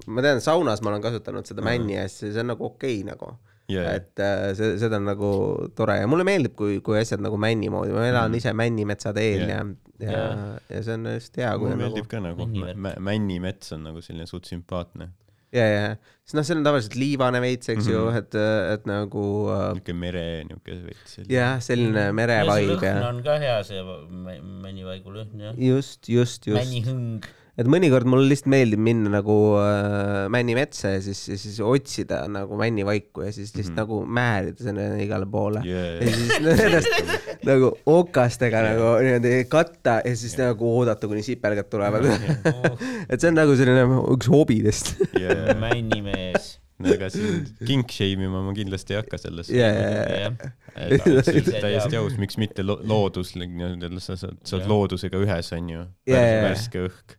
[0.06, 3.08] ma tean, saunas ma olen kasutanud seda männi ja siis see on nagu okei okay,
[3.14, 3.34] nagu.
[3.70, 3.94] Jaa.
[3.96, 5.28] et äh, see, seda on nagu
[5.78, 5.94] tore.
[6.02, 9.62] Ja mulle meeldib, kui, kui asjad nagu männi moodi, ma elan ise Männimetsa teel ja,
[10.02, 10.24] ja,
[10.66, 14.26] ja see on just hea, mulle on meeldib nagu ka nagu männimets on nagu selline
[14.28, 15.12] suht sümpaatne.
[15.52, 15.88] ja, ja,
[16.24, 18.34] siis noh, see on tavaliselt liivane veits, eks ju, et,
[18.74, 21.34] et nagu äh, niuke mere niuke veits selline.
[21.36, 25.58] jah, selline merevaib ja lõhn on ka hea, see mä- männivaigu lõhn, jah.
[25.60, 26.58] just, just, just.
[26.60, 27.22] männihõng.
[27.60, 33.26] Et mõnikord mulle lihtsalt meeldib minna nagu äh, männimetsa ja siis, siis otsida nagu männivaiku
[33.26, 36.00] ja siis lihtsalt mm nagu määrida sinna igale poole Yeah.
[36.04, 37.12] ja siis nendest
[37.48, 38.74] nagu okastega yeah.
[38.76, 40.52] nagu niimoodi katta ja siis yeah.
[40.52, 42.06] nagu oodata, kuni sipelgad tulevad
[43.10, 43.84] et see on nagu selline
[44.14, 45.52] üks hobidest yeah.
[45.60, 46.58] männimees.
[46.82, 50.52] no ega siin kink shame ima ma kindlasti ei hakka selles ja, ja, ja, jah,
[50.76, 54.16] et see on Ise täiesti aus, miks mitte lo looduslik nii-öelda, sa
[54.56, 55.84] oled loodusega ühes, onju.
[56.08, 57.16] Värske õhk,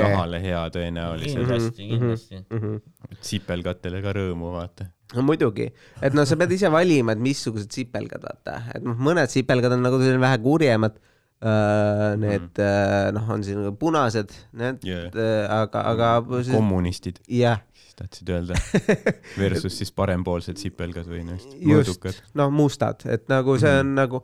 [0.00, 2.40] nahale hea tõenäoliselt, kindlasti, kindlasti.
[2.50, 2.80] Mhm.
[3.20, 4.88] sipelgatele ka rõõmu, vaata.
[5.14, 5.68] no muidugi,
[6.00, 9.82] et noh, sa pead ise valima, et missugused sipelgad, vaata, et noh, mõned sipelgad on
[9.84, 10.96] nagu selline vähe kurjemad.
[11.42, 15.08] Need äh, noh, on siin punased, need Yeah.
[15.10, 18.54] äh,, aga, aga siis- kommunistid, jah, siis tahtsid öelda.
[19.40, 24.22] Versus siis parempoolsed sipelgad või noh, mõõdukad., noh, mustad, et nagu see on nagu,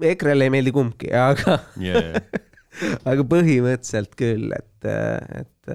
[0.00, 2.16] EKRE-le ei meeldi kumbki, aga, yeah..
[3.10, 5.70] aga põhimõtteliselt küll, et, et,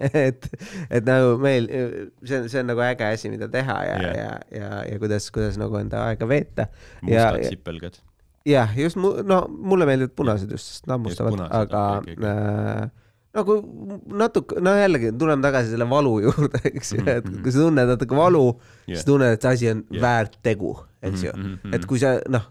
[0.00, 0.46] et,
[0.88, 1.66] et nagu meil,
[2.24, 5.26] see on, see on nagu äge asi, mida teha ja yeah., ja, ja, ja kuidas,
[5.34, 6.70] kuidas nagu enda aega veeta.
[7.02, 7.98] mustad sipelgad.
[8.48, 12.86] jah, just mu-, no mulle meeldivad punased just, sest nad punased, aga äh,
[13.36, 13.58] nagu
[14.22, 17.92] natuke, no jällegi tuleme tagasi selle valu juurde, eks ju, et Mhm, kui sa tunned
[17.92, 20.00] natuke valu yeah., siis tunned, et see asi on yeah.
[20.06, 20.72] väärt tegu,
[21.04, 22.48] eks ju Mhm, mhm, et kui sa noh,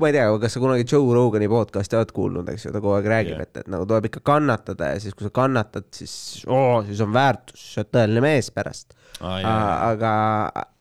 [0.00, 2.96] ma ei tea, kas sa kunagi Joe Rogani podcast'i oled kuulnud, eks ju, ta kogu
[2.96, 6.16] aeg räägib yeah., et, et nagu tuleb ikka kannatada ja siis, kui sa kannatad, siis
[6.50, 8.96] oo, siis on väärtus, sa oled tõeline mees pärast.
[9.20, 10.12] aa jaa, aga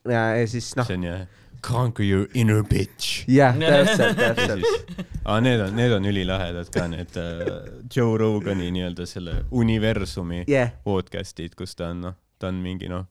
[0.09, 1.23] ja, ja siis noh, see on jah,
[1.63, 3.23] conquer your inner bitch.
[3.29, 4.97] jah, täpselt, täpselt,
[5.27, 7.53] aa, need on, need on ülilahedad ka, need uh,
[7.93, 13.05] Joe Rogani nii-öelda selle universumi jah, podcast'id, kus ta on noh, ta on mingi noh,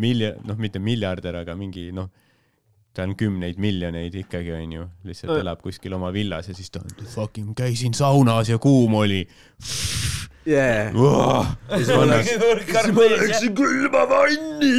[0.00, 2.08] miljon, noh, mitte miljardär, aga mingi noh,
[2.92, 7.06] ta on kümneid miljoneid ikkagi onju, lihtsalt elab kuskil oma villas ja siis ta on
[7.14, 9.22] fucking käisin saunas ja kuum oli.
[10.46, 10.92] jah.
[13.56, 14.74] külma vanni.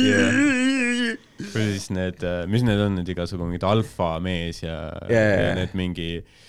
[1.44, 2.22] Või siis need,
[2.52, 4.78] mis need on, need igasugu mingid alfamees ja
[5.10, 6.43] Jaa, jaa, ja need mingi äh,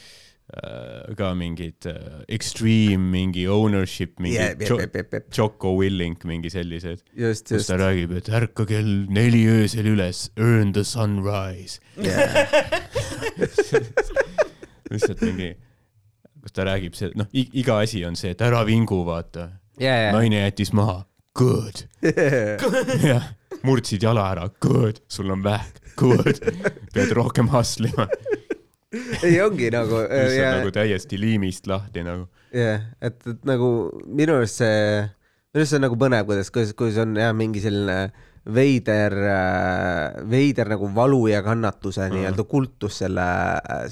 [1.16, 5.30] ka mingid äh, extreme mingi ownership, mingi jep, jo- jep, jep, jep.
[5.34, 7.78] Jocko Willink, mingi sellised, kus just ta.
[7.80, 11.80] räägib, et ärka kell neli öösel üles, earn the sunrise.
[14.92, 15.54] lihtsalt mingi,
[16.44, 19.48] kus ta räägib see, noh, iga asi on see, et ära vingu, vaata.
[20.14, 21.00] naine jättis maha,
[21.34, 21.86] good.
[23.10, 23.32] jah,
[23.64, 26.36] murdsid jala ära, good, sul on vähk, good,
[26.94, 28.06] pead rohkem hustle ima.
[29.26, 32.28] ei ongi nagu, lihtsalt jah nagu, täiesti liimist lahti nagu.
[32.54, 33.70] jah, et, et nagu
[34.06, 35.02] minu arust see,
[35.54, 37.98] minu arust see on nagu põnev, kuidas, kuidas, kuidas on jah, mingi selline
[38.54, 39.14] veider,
[40.28, 43.28] veider nagu valu ja kannatuse nii-öelda kultus selle,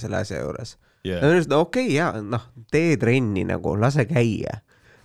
[0.01, 0.77] selle asja juures.
[1.05, 1.25] ja yeah.
[1.25, 4.61] minu arust okei okay,, jaa, noh, tee trenni nagu, lase käia.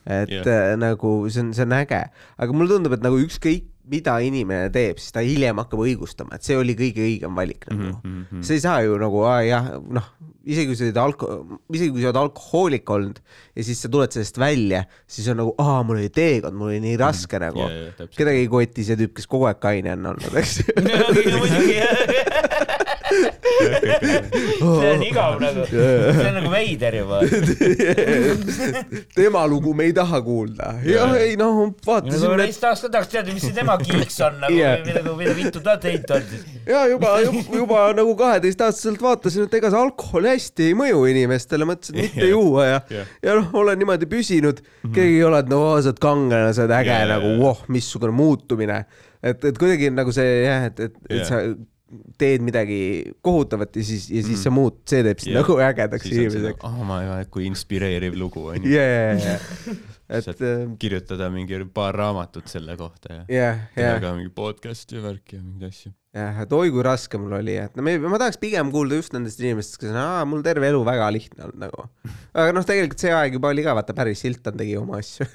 [0.07, 0.75] et yeah.
[0.79, 2.03] nagu see on, see on äge,
[2.37, 6.43] aga mulle tundub, et nagu ükskõik, mida inimene teeb, siis ta hiljem hakkab õigustama, et
[6.47, 7.99] see oli kõige õigem valik nagu mm.
[8.03, 8.43] Mhm, -hmm.
[8.47, 9.69] sa ei saa ju nagu, jah,
[9.99, 10.09] noh,
[10.47, 11.31] isegi kui sa oled alko-,
[11.75, 13.19] isegi kui sa oled alkohoolik olnud
[13.55, 16.79] ja siis sa tuled sellest välja, siis on nagu, aa, mul oli teekond, mul oli
[16.83, 18.17] nii raske nagu Jaa, jaa, täpselt.
[18.21, 20.61] kedagi ei koti see tüüp, kes kogu aeg kaine on olnud, eks
[23.07, 27.19] see on igav nagu, see on nagu veider juba.
[29.17, 30.73] tema lugu me ei taha kuulda.
[30.85, 34.95] jah, ei noh, vaatasime, neist aasta tagasi tead, mis see tema kiiks on nagu või
[34.97, 36.45] nagu, mida vittu ta teinud on siis.
[36.67, 41.67] ja juba, juba, juba nagu kaheteistaastaselt vaatasin, et ega see alkohol hästi ei mõju inimestele,
[41.69, 43.15] mõtlesin, et mitte juua ja Jah.
[43.23, 44.61] ja noh, olen niimoodi püsinud,
[44.93, 48.13] keegi ei ole, et no sa oled kangelane, sa oled äge jaa, nagu voh, missugune
[48.15, 48.83] muutumine.
[49.23, 51.27] et, et kuidagi nagu see jah, et, et, et Jah.
[51.27, 51.41] sa
[52.19, 52.79] teed midagi
[53.23, 55.43] kohutavat ja siis, ja siis sa muud, see teeb sind Jah.
[55.45, 56.65] nagu ägedaks on see inimeseks.
[56.67, 58.71] oh my god, kui inspireeriv lugu onju.
[58.73, 59.45] jajah,
[60.07, 64.33] et saad äh, kirjutada mingi paar raamatut selle kohta ja jah, teha jah, ka mingi
[64.35, 65.93] podcast ja värki ja mingeid asju.
[66.19, 69.15] jah, et oi kui raske mul oli, et no me, ma tahaks pigem kuulda just
[69.15, 71.87] nendest inimestest, kes on, aa, mul terve elu väga lihtne olnud nagu.
[72.35, 75.27] aga noh, tegelikult see aeg juba oli ka, vaata, Paris Hilton tegi oma asju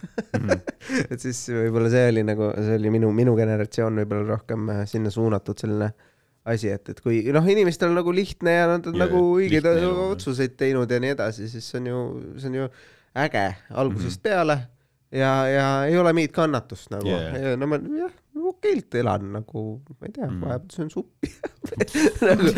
[1.13, 5.13] et siis võib-olla see oli nagu, see oli minu, minu generatsioon võib-olla rohkem äh, sinna
[5.15, 5.95] suunatud selline
[6.45, 9.69] asi, et, et kui noh, inimestel on nagu lihtne ja nad on Jaa, nagu õigeid
[10.09, 12.03] otsuseid teinud ja nii edasi, siis see on ju,
[12.43, 12.69] see on ju
[13.23, 14.23] äge algusest mm -hmm.
[14.25, 14.59] peale
[15.13, 17.55] ja, ja ei ole mingit kannatust nagu jaa.
[17.61, 18.13] no ma jah,
[18.49, 19.65] okeilt elan nagu,
[20.01, 21.31] ma ei tea mm, vahepeal söön suppi
[22.29, 22.51] nagu,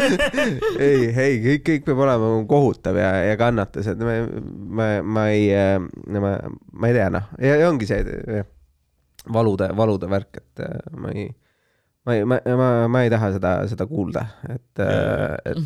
[0.79, 4.17] ei, ei kõik, kõik peab olema nagu kohutav ja, ja kannatus, et ma,
[4.81, 5.51] ma, ma ei,
[6.09, 6.37] ma,
[6.73, 8.45] ma ei tea, noh, ja ja ongi see
[9.33, 11.29] valude, valude värk, et äh, ma ei,
[12.05, 15.59] ma ei, ma, ma, ma ei taha seda, seda kuulda, et et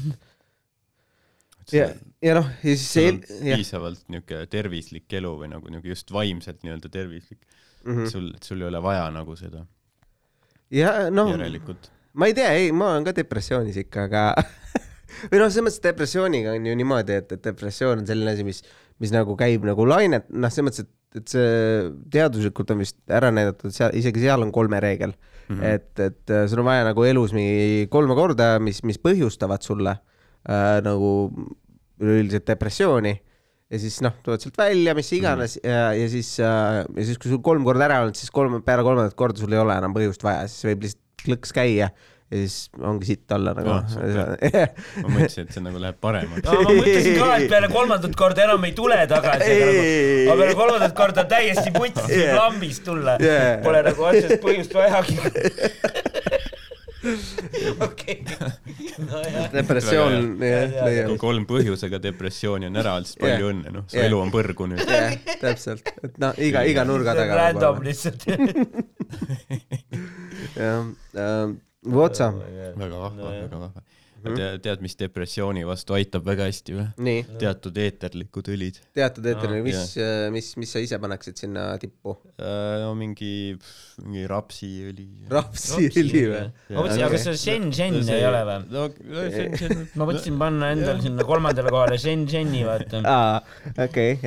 [1.75, 1.89] ja,
[2.25, 6.89] ja noh, ja siis see piisavalt niuke tervislik elu või nagu niuke just vaimselt nii-öelda
[6.93, 7.41] tervislik.
[7.85, 7.95] Mm.
[7.95, 8.07] -hmm.
[8.11, 9.65] sul, sul ei ole vaja nagu seda.
[10.71, 11.31] Ja noh,
[12.13, 14.25] ma ei tea, ei, ma olen ka depressioonis ikka, aga
[15.31, 18.63] või noh, selles mõttes depressiooniga on ju niimoodi, et, et depressioon on selline asi, mis,
[19.01, 21.53] mis nagu käib nagu lainet, noh, selles mõttes, et, et see
[22.13, 25.65] teaduslikult on vist ära näidatud, seal isegi seal on kolme reegel mm, -hmm.
[25.65, 29.97] et, et äh, sul on vaja nagu elus mingi kolme korda, mis, mis põhjustavad sulle
[29.97, 31.31] äh, nagu
[31.99, 33.15] üleüldiselt depressiooni
[33.69, 35.73] ja siis noh, tulevad sealt välja, mis iganes mm -hmm.
[35.73, 38.83] ja, ja siis äh,, ja siis, kui sul kolm korda ära olnud, siis kolm, peale
[38.83, 41.91] kolmandat korda sul ei ole enam põhjust vaja, siis võib lihtsalt klõks käia
[42.29, 44.35] ja siis ongi sitt alla nagu super.
[45.03, 46.45] ma mõtlesin, et see nagu läheb paremaks.
[46.45, 49.83] no ma mõtlesin ka, et peale kolmandat korda enam ei tule tagasi, aga nagu,
[50.27, 52.21] aga peale kolmandat korda täiesti putsis Yeah.
[52.33, 52.37] yeah.
[52.41, 53.33] lambist tulla Yeah.
[53.33, 53.63] yeah..
[53.65, 55.15] Pole nagu otsest põhjust vajagi.
[57.87, 58.25] okei,
[58.99, 59.53] nojah.
[59.53, 63.51] depressioon jah, kolm põhjusega depressiooni on ära olnud, siis palju Jah.
[63.53, 64.07] õnne, noh, su Jah.
[64.09, 64.83] elu on põrgu nüüd.
[64.83, 67.33] jah, täpselt, et noh, iga, iga nurga taga.
[67.45, 68.23] Random lihtsalt.
[70.59, 70.85] jah,
[71.87, 73.83] Votsa, väga vahva No väga vahva.
[74.19, 76.87] tead, tead, mis depressiooni vastu aitab väga hästi või?
[77.07, 78.81] nii, teatud eeterlikud õlid.
[78.99, 79.83] teatud Aa, mis,
[80.35, 82.17] mis, mis sa ise paneksid sinna tippu?
[82.43, 83.55] no mingi,
[84.03, 85.07] mingi rapsiõli.
[85.31, 86.41] rapsiõli või?
[86.75, 88.59] ma mõtlesin, aga kas see Shenzhen ei ole või?
[88.75, 88.89] no
[89.31, 89.85] see on.
[89.95, 93.05] ma mõtlesin panna endale sinna kolmandale kohale Shenzheni, vaata.
[93.07, 93.39] aa,
[93.87, 94.19] okei,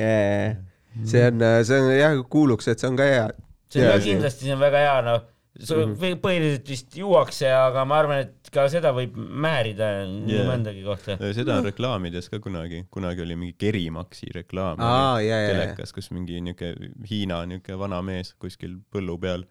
[1.04, 3.28] see on, see on jah, kuuluks, et see on ka hea.
[3.68, 5.28] see on kindlasti, see on väga hea, noh.
[5.52, 10.46] Põhiliselt vist juuakse, aga ma arvan, et ka seda võib määrida nii Jaa.
[10.48, 11.18] mõndagi kohta.
[11.36, 16.08] seda on reklaamides ka kunagi, kunagi oli mingi Kerimaxi reklaam Aa, jaa, jaa, telekas, kus
[16.14, 16.72] mingi niuke
[17.08, 19.44] Hiina niuke vana mees kuskil põllu peal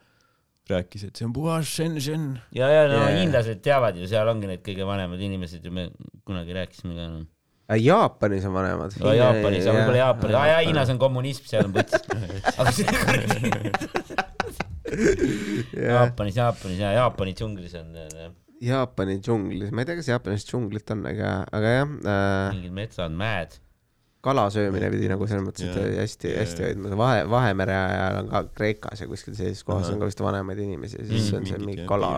[0.71, 2.33] rääkis, et see on puhas Shenzhen.
[2.55, 3.13] ja, ja no Jaa.
[3.19, 5.91] hiinlased teavad ju, seal ongi need kõige vanemad inimesed ju, me
[6.25, 7.21] kunagi rääkisime ka no..
[7.71, 8.97] Jaapanis on vanemad.
[8.99, 12.03] Jaapanis, võib-olla Jaapanis, aa jaa, Hiinas on kommunism, seal on puts.
[12.59, 14.27] aga see kuradi
[14.91, 18.29] Jaapanis, Jaapanis ja Jaapani džunglis on äh,
[18.61, 23.13] Jaapani džunglis, ma ei tea, kas Jaapanis džunglit on, aga, aga jah äh,, mingid metsad,
[23.17, 23.55] mäed.
[24.21, 28.29] kala söömine pidi nagu selles mõttes, et oli hästi, hästi hoidma, Vahe, Vahemere ajal on
[28.29, 29.95] ka Kreekas ja kuskil sellises kohas Ahah.
[29.95, 32.11] on ka vist vanemaid inimesi ja siis Mm, on see mingid mingi jah, kala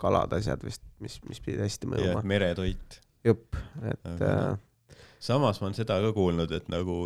[0.00, 2.22] kalad, asjad vist, mis, mis pidid hästi ja mõjuma.
[2.32, 3.00] meretoit.
[3.28, 6.96] jupp, et Aga äh, samas ma olen seda ka kuulnud, et nagu,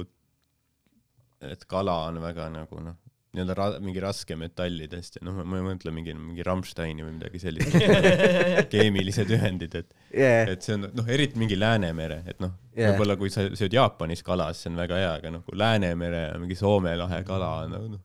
[1.42, 2.94] et kala on väga nagu noh,
[3.35, 7.77] nii-öelda ra-, mingi raskmetallidest ja noh, ma ei mõtle mingi, mingi Rammsteini või midagi sellist,
[8.75, 13.18] keemilised ühendid, et yeah, et see on noh, eriti mingi Läänemere, et noh yeah., võib-olla
[13.20, 16.40] kui sa sööd Jaapanis kala, siis see on väga hea, aga noh, kui Läänemere ja
[16.40, 18.03] mingi Soome lahe kala on nagu noh,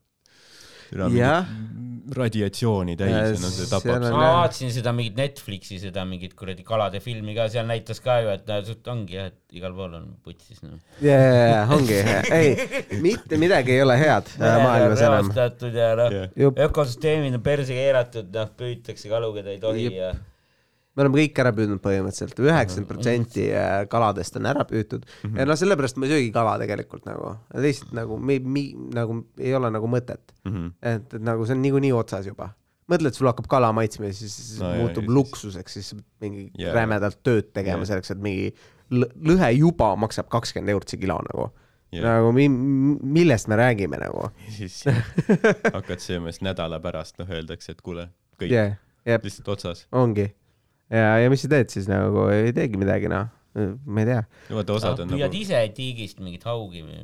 [1.13, 1.46] Jah.
[2.15, 6.65] Radiatsiooni täis Ja ja noh, see tapab ma vaatasin seda mingit Netflixi seda mingit kuradi
[6.67, 10.08] kalade filmi ka, seal näitas ka ju, et suht ongi jah, et igal pool on
[10.26, 10.80] putsis noh.
[11.04, 12.00] yeah, ongi,
[12.36, 12.56] ei,
[13.04, 15.30] mitte midagi ei ole head äh, maailmas enam.
[15.30, 20.00] reostatud ja noh jupp, ökosüsteemid on perse keeratud, noh püütakse kalu, keda ei tohi Jep.
[20.00, 20.12] ja
[20.97, 25.38] me oleme kõik ära püüdnud põhimõtteliselt, üheksakümmend protsenti äh, kaladest on ära püütud Mhm.
[25.38, 28.63] ja noh, sellepärast ma ei söögi kala tegelikult nagu, lihtsalt nagu me, mi,
[28.95, 30.71] nagu ei ole nagu mõtet, Mhm.
[30.82, 32.49] et, et nagu see on niikuinii otsas juba.
[32.89, 35.93] mõtled, sul hakkab kala maitsma ja siis, siis No no, muutub ja siis- luksuseks, siis
[36.21, 36.73] mingi yeah.
[36.73, 37.86] rämedalt tööd tegema yeah.
[37.91, 38.47] selleks, et mingi
[38.91, 41.52] lõ- lõhe juba maksab kakskümmend eurot see kilo nagu
[41.91, 42.02] Jah.
[42.02, 42.15] yeah..
[42.17, 44.84] nagu mi, millest me räägime nagu siis
[45.73, 48.08] hakkad sööma, siis nädala pärast noh, öeldakse, et kuule,
[48.41, 48.75] kõik yeah.,
[49.06, 49.86] jep, lihtsalt otsas.
[49.91, 50.28] ongi.
[50.93, 53.28] ja, ja mis sa teed siis nagu, ei teegi midagi noh,
[53.86, 54.23] ma ei tea.
[54.54, 57.04] vaata, osad on püüad nagu ise tiigist mingit haugi või ei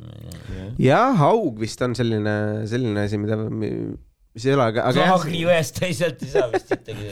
[0.49, 0.67] tea.
[0.89, 2.35] jah, haug vist on selline,
[2.69, 7.05] selline asi, mida, mis ei ole, aga, aga Saagri jõest teisalt ei saa vist sittagi.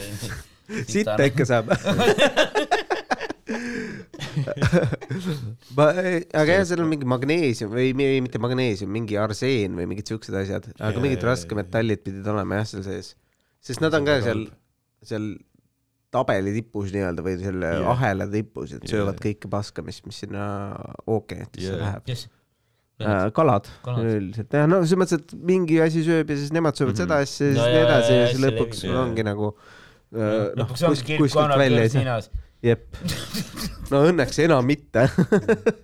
[0.94, 1.66] sitta ikka saab.
[5.76, 10.10] ma, aga jah, seal on mingi magneesium või mi- mitte magneesium, mingi arseen või mingid
[10.10, 13.12] siuksed asjad, aga mingid raskemetallid pidid olema jah seal sees,
[13.64, 14.46] sest nad on ka seal,
[15.04, 15.26] seal
[16.14, 17.90] tabeli tipus nii-öelda või selle Jaa.
[17.92, 19.24] ahela tipus, et söövad jaa.
[19.26, 20.46] kõike paska, mis, mis sinna
[21.10, 21.82] ookeanitesse Jaa.
[21.82, 22.06] läheb.
[22.08, 22.26] kes?
[23.02, 24.04] Äh, kalad, Kalad.
[24.06, 27.00] üldiselt jah, no selles mõttes, et mingi asi sööb ja siis nemad söövad Mhm.
[27.02, 29.48] seda asja ja No siis jaa, nii edasi ja siis lõpuks sul ongi nagu
[30.14, 32.20] äh, noh, kuskilt välja ei saa.
[32.62, 32.84] jep,
[33.90, 35.08] no õnneks enam mitte.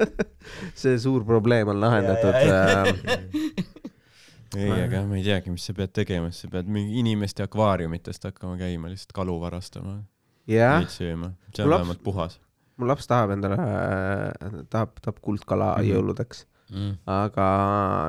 [0.81, 2.95] see suur probleem on lahendatud Jaa, jaa, äh,
[4.61, 8.55] ei, aga ma ei teagi, mis sa pead tegema, sa pead mingi inimeste akvaariumitest hakkama
[8.61, 9.99] käima, lihtsalt kalu varastama,
[10.51, 12.39] neid sööma, see on vähemalt puhas.
[12.81, 13.57] mu laps tahab endale,
[14.73, 15.91] tahab, tahab kuldkala Mhm.
[15.91, 16.93] jõuludeks, Mm.
[17.07, 17.47] aga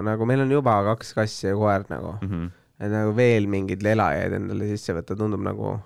[0.06, 2.52] nagu meil on juba kaks kassi ja koer nagu, Mhm.
[2.80, 5.80] et nagu veel mingeid lelajaid endale sisse võtta tundub nagu,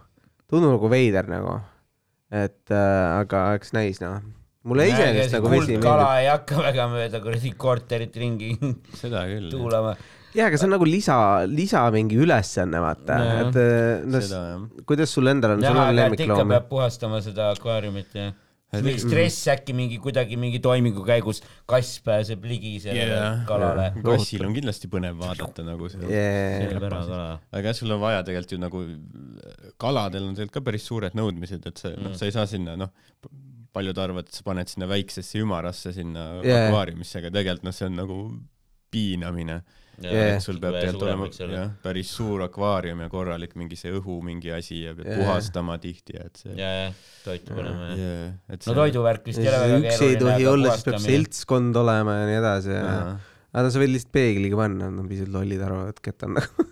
[0.50, 1.62] tundub nagu veider nagu.
[2.32, 4.20] et äh, aga eks näis noh,
[4.66, 6.20] mulle iseenesest nagu vesi kuldkala meeldib.
[6.20, 8.58] ei hakka väga mööda kuradi korterit ringi
[8.94, 9.50] seda küll.
[9.52, 9.96] tuulama.
[10.36, 11.18] jaa, aga see on nagu lisa,
[11.50, 14.66] lisa mingi ülesanne, vaata, et äh, no, seda jah.
[14.88, 16.56] kuidas sul endal on, sul on et lemmikloomi?
[16.56, 18.32] peab puhastama seda akvaariumit ja
[18.84, 23.44] mingi stress äkki mingi kuidagi mingi toimingu käigus kass pääseb ligi sellele Jah.
[23.48, 23.88] kalale.
[24.04, 26.10] kassil on kindlasti põnev vaadata nagu seda.
[26.82, 27.28] kala.
[27.52, 28.84] aga jah, sul on vaja tegelikult ju nagu,
[29.82, 32.92] kaladel on tegelikult ka päris suured nõudmised, et sa, noh, sa ei saa sinna, noh,
[33.76, 36.68] paljud arvavad, et sa paned sinna väiksesse ümarasse sinna yeah.
[36.68, 38.20] akvaariumisse, aga tegelikult noh, see on nagu
[38.96, 39.62] piinamine
[40.04, 44.52] Et sul peab tegelikult olema jah, päris suur akvaarium ja korralik mingi see õhu mingi
[44.52, 45.20] asi ja pead Jaa.
[45.22, 46.90] puhastama tihti, et see ja, ja
[47.24, 48.02] toitu panema jah.
[48.02, 51.80] yeah, et no toiduvärk vist ei ole väga üks ei tohi olla, siis peab seltskond
[51.80, 53.14] olema ja nii edasi ja Jaa.
[53.54, 56.32] aga no sa võid lihtsalt peegliga panna, nad on pisut lollid, arvavad, et kett on
[56.42, 56.52] nagu.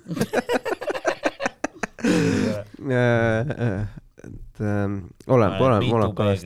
[4.24, 5.00] et ähm,
[5.32, 6.44] oleneb, oleneb, oleneb kalast.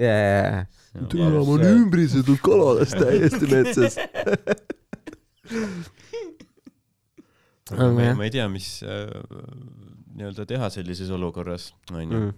[0.00, 0.64] jajah,
[0.96, 3.98] No, türa, ma olen ümbritsetud kaladest täiesti metsas.
[7.72, 9.08] aga ma, ma ei tea, mis äh,
[10.16, 12.34] nii-öelda teha sellises olukorras, onju Mm.,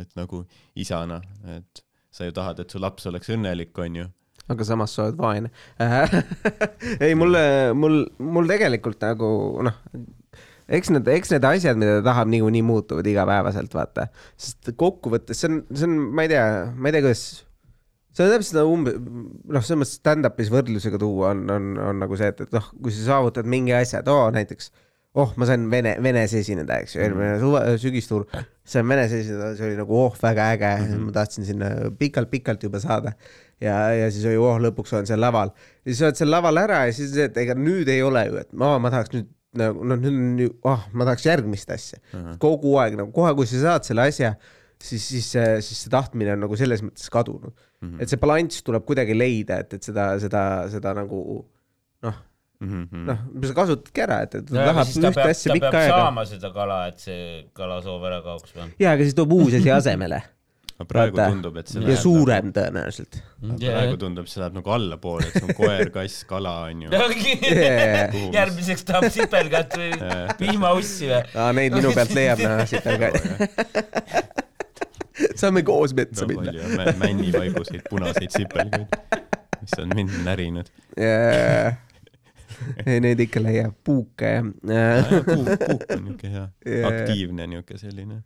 [0.00, 0.38] et nagu
[0.80, 1.18] isana,
[1.52, 1.82] et
[2.14, 4.06] sa ju tahad, et su laps oleks õnnelik, onju.
[4.48, 5.50] aga samas sa oled vaene.
[7.04, 7.42] ei, mulle,
[7.76, 9.28] mul, mul tegelikult nagu
[9.66, 9.76] noh,
[10.72, 14.08] eks need, eks need asjad, mida ta tahab, niikuinii muutuvad igapäevaselt, vaata.
[14.40, 17.26] sest kokkuvõttes see on, see on, ma ei tea, ma ei tea, kuidas,
[18.14, 22.18] see on täpselt nagu umbe-, noh, selles mõttes stand-up'is võrdlusega tuua on, on, on nagu
[22.20, 24.70] see, et, et noh, kui sa saavutad mingi asja, et oo näiteks
[25.14, 28.26] oh, ma sain Vene, Venes esineda, eks ju, eelmine suve, sügistuur,
[28.66, 31.04] sain Venes esineda, see oli nagu oh, väga äge mm, -hmm.
[31.08, 33.14] ma tahtsin sinna pikalt-pikalt juba saada.
[33.60, 35.54] ja, ja siis oli oh, lõpuks olen seal laval.
[35.84, 38.52] ja siis oled seal laval ära ja siis, et ega nüüd ei ole ju, et
[38.52, 42.18] ma, ma tahaks nüüd nagu noh, nüüd on ju, ah, ma tahaks järgmist asja uh.
[42.18, 42.38] -huh.
[42.42, 44.34] kogu aeg nagu kohe, kui sa saad selle asja,
[44.82, 47.54] siis, siis see, siis see tahtmine on nagu selles mõttes kadunud
[47.84, 47.90] mm.
[47.90, 48.02] -hmm.
[48.02, 51.24] et see balanss tuleb kuidagi leida, et, et seda, seda, seda nagu
[52.04, 52.22] noh,
[52.64, 55.96] noh, sa kasutadki ära, et, et ta no tahab ühte peab, asja pikka aega.
[55.96, 57.24] saama seda kala, et see
[57.56, 58.70] kalasoov ära kaoks või?
[58.80, 60.22] ja, aga siis toob uusi asi asemele.
[60.74, 61.30] aga praegu Vaata.
[61.30, 63.18] tundub, et see ja läheb suurem tõenäoliselt.
[63.44, 66.94] nagu, praegu tundub, see läheb nagu allapoole, et see on koer, kass, kala, onju.
[66.94, 68.16] Yeah.
[68.34, 69.92] järgmiseks tahab sipelgat või
[70.40, 71.22] vihmaussi või?
[71.34, 74.42] aa, neid minu pealt leiab siit ka.
[75.40, 76.52] saame koos metsa minna.
[76.52, 78.94] palju männivaiguseid, punaseid sipelgaid,
[79.60, 80.70] mis on mind närinud.
[82.86, 84.42] ei, neid ikka leiab, puuke ja.
[85.26, 86.90] puuk, puuk on niuke hea, Jaa.
[86.90, 88.20] aktiivne niuke selline,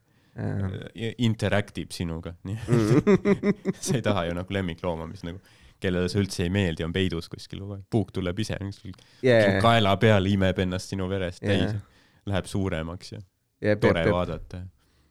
[1.28, 2.58] interaktib sinuga, nii.
[2.68, 3.54] Mm.
[3.80, 5.40] sa ei taha ju nagu lemmiklooma, mis nagu,
[5.82, 8.58] kellele sa üldse ei meeldi, on peidus kuskil kogu aeg, puuk tuleb ise,
[9.22, 9.60] Yeah.
[9.62, 11.54] kaela peal imeb ennast sinu verest Jaa.
[11.54, 11.78] täis,
[12.28, 13.22] läheb suuremaks ja
[13.62, 14.62] jep, tore jep, vaadata.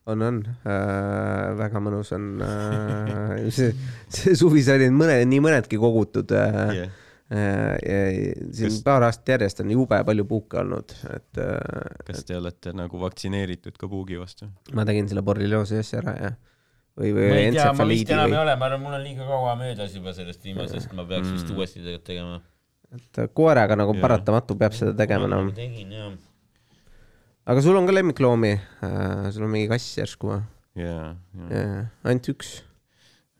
[0.07, 3.73] on, on äh,, väga mõnus on äh, see,
[4.13, 6.91] see suvi sai neid mõne, nii mõnedki kogutud äh, Yeah.
[7.27, 7.75] äh,.
[7.83, 8.01] ja
[8.55, 12.71] siin Kas- paar aastat järjest on jube palju puuke olnud, et äh, kas te olete
[12.77, 14.47] nagu vaktsineeritud ka puugi vastu?
[14.77, 16.31] ma tegin selle borrelioosi asja ära ja,
[16.97, 18.95] või, või ma ei tea, ma vist entsefaliidi enam ei või, ole, ma arvan, mul
[18.99, 21.57] on liiga kaua möödas juba sellest viimasest, ma peaks vist Mm.
[21.59, 22.39] uuesti tegelikult tegema.
[22.95, 24.01] et koeraga nagu Jaa.
[24.07, 25.51] paratamatu peab seda tegema, noh.
[25.57, 26.13] tegin jah.
[27.47, 30.41] Aga sul on ka lemmikloomi äh,, sul on mingi kass järsku või
[30.81, 31.13] jaa,
[31.47, 32.57] jaa, ainult üks?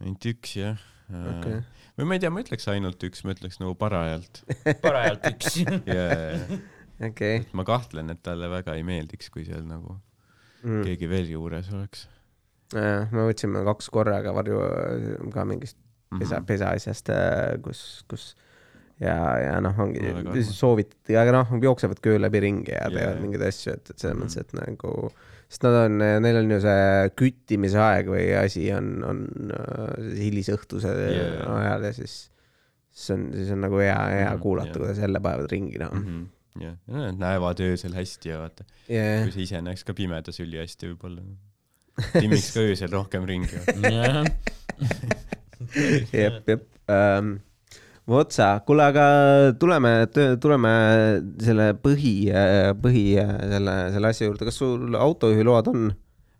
[0.01, 0.83] ainult üks jah.
[1.07, 1.61] Okei.
[1.99, 4.41] või ma ei tea, ma ütleks ainult üks, ma ütleks nagu parajalt.
[4.85, 5.61] parajalt üks.
[5.97, 6.07] ja
[7.09, 9.97] okei ma kahtlen, et talle väga ei meeldiks, kui seal nagu
[10.63, 10.85] mm..
[10.87, 12.07] keegi veel juures oleks.
[12.75, 15.79] me võtsime kaks korraga varju äh, ka mingist
[16.15, 17.11] pesa, pesaasjast,
[17.63, 18.31] kus, kus
[19.03, 23.43] ja, ja noh, ongi No soovitati, aga noh, jooksevad köö läbi ringi ja teevad mingeid
[23.49, 24.93] asju, et, et selles mõttes, et nagu,
[25.47, 29.21] sest nad on, neil on ju see küttimise aeg või asi on, on
[29.53, 31.45] äh, hilisõhtuse Jaa.
[31.59, 32.15] ajal ja siis,
[32.91, 34.81] siis on, siis on nagu hea, hea Mhm, kuulata, jaa.
[34.85, 35.93] kuidas jälle panevad ringi, noh.
[36.63, 40.89] jah, nad näevad öösel hästi ja vaata, jah kui, sa ise näeks ka pimedas ülihästi
[40.93, 41.21] võib-olla.
[42.17, 43.61] timmiks ka öösel rohkem ringi.
[46.13, 47.37] jep, jep ähm,.
[48.07, 49.05] Vot sa, kuule, aga
[49.59, 49.93] tuleme,
[50.41, 50.73] tuleme
[51.43, 52.17] selle põhi,
[52.81, 55.87] põhi selle, selle asja juurde, kas sul autojuhiload on?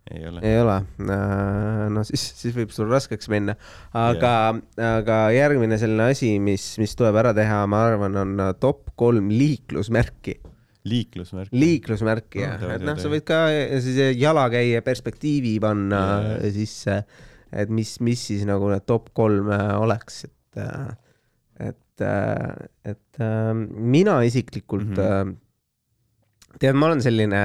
[0.08, 0.40] ei ole.
[0.40, 0.76] ei ole,
[1.92, 3.58] no siis, siis võib sul raskeks minna,
[3.92, 8.94] aga yeah., aga järgmine selline asi, mis, mis tuleb ära teha, ma arvan, on top
[8.98, 10.38] kolm liiklusmärki.
[10.88, 11.52] liiklusmärk.
[11.52, 13.42] liiklusmärki No, jah, et noh, sa võid ka
[13.84, 16.48] siis jalakäija perspektiivi panna yeah.
[16.56, 17.02] sisse,
[17.52, 20.64] et mis, mis siis nagu need top kolm äh, oleks, et,
[21.58, 22.04] et,
[22.86, 25.02] et äh, mina isiklikult mm.
[25.02, 25.34] -hmm.
[26.58, 27.42] tead, ma olen selline,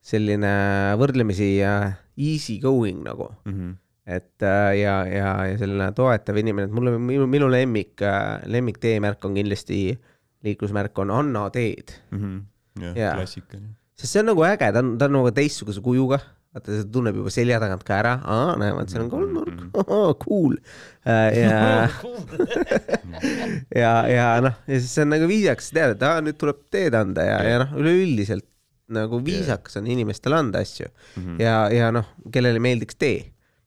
[0.00, 0.52] selline
[1.00, 3.76] võrdlemisi äh, easy going nagu, Mhm.
[4.06, 8.00] et äh, ja, ja, ja selline toetav inimene, et mulle, minu, minu lemmik,
[8.46, 9.98] lemmik teemärk on kindlasti,
[10.44, 12.18] liiklusmärk on Anna teed mm.
[12.18, 12.40] -hmm.
[12.82, 13.74] jah yeah,, klassikaline.
[13.96, 16.20] sest see on nagu äge, ta on, ta on nagu teistsuguse kujuga,
[16.56, 19.62] vaata see tunneb juba selja tagant ka ära, aa, näe, vaat seal on kolmnurk,
[20.24, 20.56] cool.
[21.04, 21.86] ja
[23.82, 26.96] ja, ja noh, ja siis see on nagu viisakas, tead, et aa, nüüd tuleb teed
[26.96, 28.48] anda ja, ja noh, üleüldiselt
[28.96, 30.88] nagu viisakas on inimestele anda asju.
[31.16, 31.40] Mhm.
[31.42, 33.24] ja, ja noh, kellele meeldiks tee.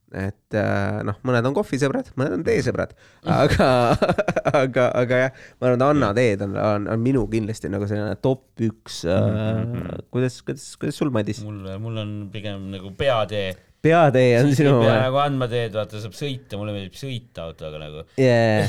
[0.10, 2.96] Et äh, noh, mõned on kohvisõbrad, mõned on teesõbrad,
[3.30, 3.70] aga,
[4.64, 8.18] aga, aga jah, ma arvan, et Anna teed on, on, on minu kindlasti nagu selline
[8.24, 9.64] top üks äh,.
[10.10, 11.44] kuidas, kuidas, kuidas sul, Madis?
[11.46, 13.54] mul, mul on pigem nagu peatee.
[13.86, 18.06] peatee on sinu pea nagu andma teed, vaata saab sõita, mulle meeldib sõita autoga nagu.
[18.18, 18.66] yeah..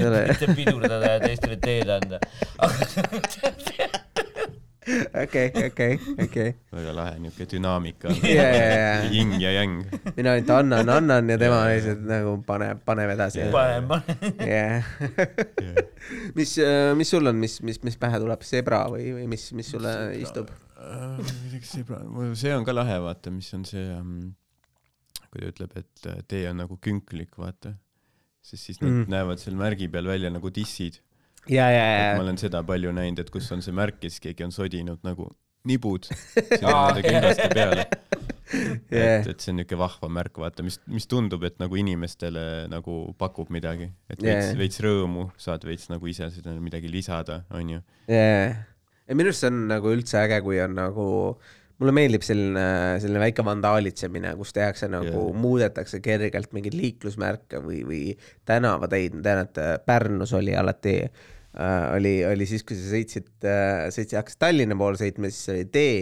[0.00, 2.22] mitte pidurdada ja teistele teed anda.
[5.22, 6.50] okei, okei, okei.
[6.72, 8.46] väga lahe niuke dünaamika on ja,
[9.40, 9.80] ja, yang.
[10.16, 13.48] mina ainult annan, annan ja tema lihtsalt nagu paneb, paneb edasi.
[13.54, 14.46] panen, panen.
[14.46, 14.86] jah.
[16.38, 16.54] mis,
[16.98, 20.52] mis sul on, mis, mis, mis pähe tuleb, zebra või, või mis, mis sulle istub?
[22.38, 24.34] see on ka lahe, vaata, mis on see um,,
[25.32, 27.74] kui ta ütleb, et äh, tee on nagu künklik, vaata.
[28.46, 29.10] sest siis nad mm.
[29.10, 31.00] näevad seal märgi peal välja nagu dissid.
[31.52, 31.82] ja, ja,
[32.12, 34.54] ma ja, olen seda palju näinud, et kus on see märk ja siis keegi on
[34.54, 35.30] sodinud nagu
[35.66, 36.06] nibud
[36.60, 37.88] sinna kingaste peale.
[38.46, 39.18] Jah.
[39.18, 43.00] et, et see on niuke vahva märk, vaata, mis, mis tundub, et nagu inimestele nagu
[43.18, 47.82] pakub midagi, et veits, veits rõõmu, saad veits nagu ise seda midagi lisada, onju.
[48.06, 48.22] ja,
[48.54, 51.08] ja minu arust see on nagu üldse äge, kui on nagu,
[51.82, 52.66] mulle meeldib selline,
[53.02, 58.02] selline väike vandaalitsemine, kus tehakse nagu yeah., muudetakse kergelt mingeid liiklusmärke või, või
[58.46, 61.26] tänavateid, ma tean, et Pärnus oli alati äh,,
[61.96, 65.98] oli, oli siis, kui sa sõitsid äh,, sõitsid, hakkasid Tallinna poole sõitma, siis oli tee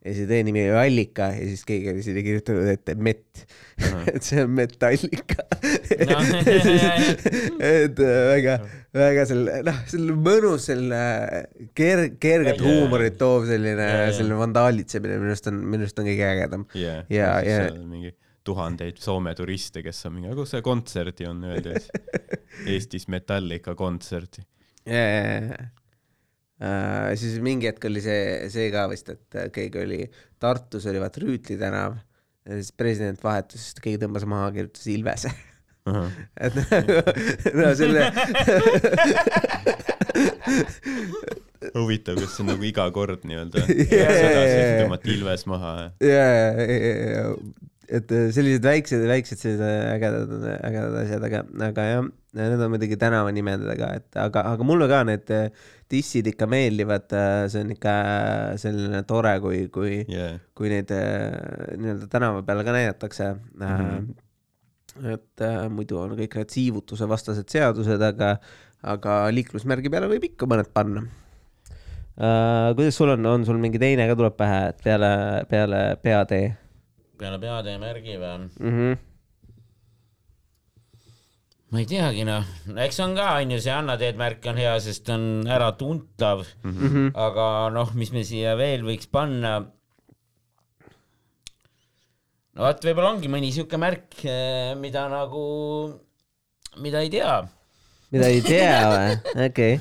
[0.00, 3.42] ja see tee nimi oli Allika ja siis keegi oli sinna kirjutanud ette Mett.
[4.14, 5.44] et see on Metallika
[6.10, 6.16] No.
[7.70, 8.54] et äh, väga,
[8.96, 11.42] väga selle, noh, selline mõnus selline
[11.76, 16.08] ker-, kerget huumorit toov selline Jaa, jaa., selline vandaalitsemine minu arust on, minu arust on
[16.08, 16.66] kõige ägedam.
[16.76, 17.04] yeah..
[17.12, 18.14] Ja- ja- on mingi
[18.46, 23.76] tuhandeid Soome turiste, kes on mingi, aga kus see kontserti on, öeldi, et Eestis Metallica
[23.78, 24.46] kontserti.
[24.90, 25.54] Uh,
[27.16, 30.00] siis mingi hetk oli see, see ka vist, et keegi oli,
[30.42, 31.92] Tartus oli vaata Rüütli tänav.
[32.50, 35.30] Siis president vahetus, siis keegi tõmbas maha, kirjutas Ilvese.
[36.44, 36.54] et
[37.56, 38.02] no selle,
[41.74, 44.80] huvitav, kas see on nagu iga kord nii-öelda Jaa, jaa, sedasi, jaa, et jaa.
[44.84, 45.08] tõmmati
[47.90, 50.32] et sellised väiksed, väiksed sellised ägedad,
[50.62, 55.32] ägedad asjad, aga, aga jah, need on muidugi tänavanimedega, et aga, aga mulle ka need
[55.90, 57.10] dissid ikka meeldivad,
[57.50, 57.94] see on ikka
[58.62, 60.38] selline tore, kui, kui yeah.
[60.54, 63.66] kui neid nii-öelda tänava peal ka näidatakse mm.
[63.66, 65.10] -hmm.
[65.16, 68.36] et äh, muidu on kõik need siivutuse vastased seadused, aga,
[68.82, 71.02] aga liiklusmärgi peale võib ikka mõned panna
[72.14, 72.70] äh,.
[72.78, 75.14] kuidas sul on, on sul mingi teine ka tuleb pähe, et peale,
[75.50, 76.69] peale peatee
[77.20, 78.36] peale peatee märgi või?
[78.48, 78.76] mm?
[78.76, 79.00] -hmm.
[81.70, 82.46] ma ei teagi noh,
[82.86, 86.72] eks on ka onju see Anna teed märk on hea, sest on äratuntav mm.
[86.80, 87.12] -hmm.
[87.26, 87.46] aga
[87.76, 89.52] noh, mis me siia veel võiks panna.
[92.54, 94.24] no vot, võib-olla ongi mõni siuke märk,
[94.80, 95.44] mida nagu,
[96.80, 97.36] mida ei tea.
[98.10, 99.14] mida ei tea või?
[99.48, 99.74] okei.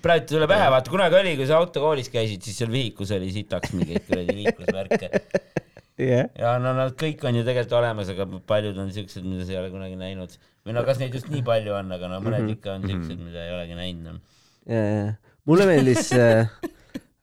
[0.00, 3.28] praegu ei tule pähe, vaata kunagi oli, kui sa autokoolis käisid, siis seal vihikus oli
[3.36, 5.12] sitaks mingeid kuradi liiklusmärke
[6.08, 6.28] jah.
[6.38, 9.60] ja no nad kõik on ju tegelikult olemas, aga paljud on siuksed, mida sa ei
[9.62, 10.36] ole kunagi näinud.
[10.66, 13.46] või no kas neid just nii palju on, aga no mõned ikka on siuksed, mida
[13.46, 14.20] ei olegi näinud noh.
[14.66, 15.32] no..
[15.50, 16.52] mulle meeldis äh,,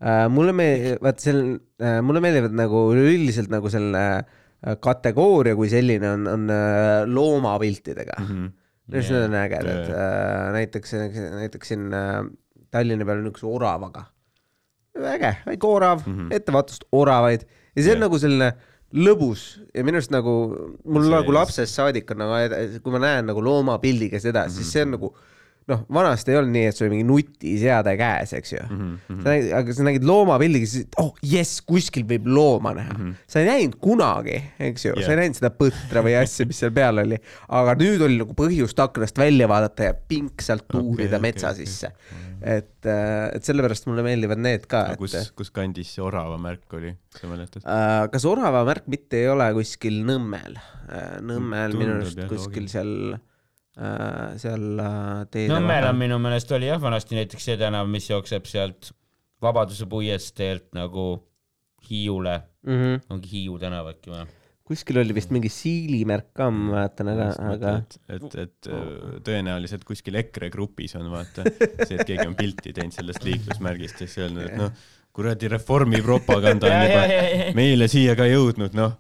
[0.02, 1.44] äh, mulle meeldib, vaat sel
[1.82, 8.20] äh,, mulle meeldivad nagu üleüldiselt nagu selle äh, kategooria kui selline on, on äh, loomapiltidega
[8.24, 8.28] mm.
[8.34, 8.52] -hmm.
[8.94, 10.94] arust need on ägedad äh,, näiteks,
[11.42, 12.22] näiteks siin äh,
[12.72, 14.04] Tallinna peal on niisuguse oravaga.
[14.98, 17.46] äge, väike orav mm -hmm., ettevaatust oravaid
[17.78, 18.04] ja see on Jah.
[18.08, 18.50] nagu selline
[18.98, 19.42] lõbus
[19.76, 20.34] ja minu arust nagu
[20.84, 24.82] mul See- nagu lapsest saadik on nagu, kui ma näen nagu loomapildiga seda, siis see
[24.88, 25.14] on nagu
[25.68, 28.92] noh, vanasti ei olnud nii, et sul oli mingi nutiseade käes, eks ju mm.
[29.08, 29.24] -hmm.
[29.24, 33.02] sa nägid, aga sa nägid loomapildiga, siis oh jess, kuskil võib looma näha mm.
[33.02, 33.26] -hmm.
[33.28, 34.38] sa ei näinud kunagi,
[34.70, 35.22] eks ju yeah., sa ei Jah.
[35.24, 37.20] näinud seda põtra või asja, mis seal peal oli,
[37.60, 41.66] aga nüüd oli nagu põhjust aknast välja vaadata ja pingsalt tuurida okei, metsa okei.
[41.66, 41.92] sisse.
[42.42, 46.96] et, et sellepärast mulle meeldivad need ka, et kus, kus kandis see orava märk oli,
[47.20, 47.64] sa mäletad?
[47.66, 50.56] äh, kas orava märk mitte ei ole kuskil Nõmmel?
[51.20, 52.72] Nõmmel minu Tundub arust jah, kuskil loogiline.
[52.72, 53.18] seal,
[54.42, 58.50] seal äh, teede Nõmmel on minu meelest oli jah vanasti näiteks see tänav, mis jookseb
[58.50, 58.92] sealt
[59.42, 61.12] Vabaduse puiesteelt nagu
[61.88, 62.74] Hiiule, mm.
[62.74, 63.02] -hmm.
[63.14, 64.26] ongi Hiiu tänav äkki või?
[64.68, 69.86] kuskil oli vist mingi siilimärk ka, ma mäletan, aga, aga et, et, et öö, tõenäoliselt
[69.88, 74.26] kuskil EKRE grupis on vaata see, et keegi on pilti teinud sellest liiklusmärgist ja siis
[74.26, 74.74] öelnud, et noh,
[75.16, 78.98] kuradi reformi propaganda on juba meile siia ka jõudnud, noh.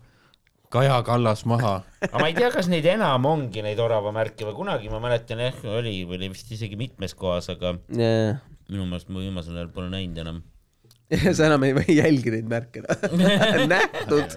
[0.74, 1.78] Kaja Kallas maha.
[2.04, 5.64] aga ma ei tea, kas neid enam ongi, neid oravamärke või kunagi ma mäletan jah,
[5.78, 8.42] oli, oli vist isegi mitmes kohas, aga yeah.
[8.68, 10.42] minu meelest ma viimasel ajal pole näinud enam.
[11.38, 12.84] sa enam ei või jälgi neid märke,
[13.74, 14.36] nähtud,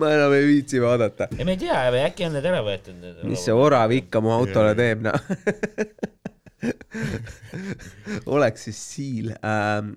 [0.00, 3.04] ma enam ei viitsi vaadata, ei, ma ei tea, äkki on need ära võetud.
[3.28, 5.18] mis see orav ikka mu autole teeb, noh.
[8.36, 9.92] oleks siis siil ähm,,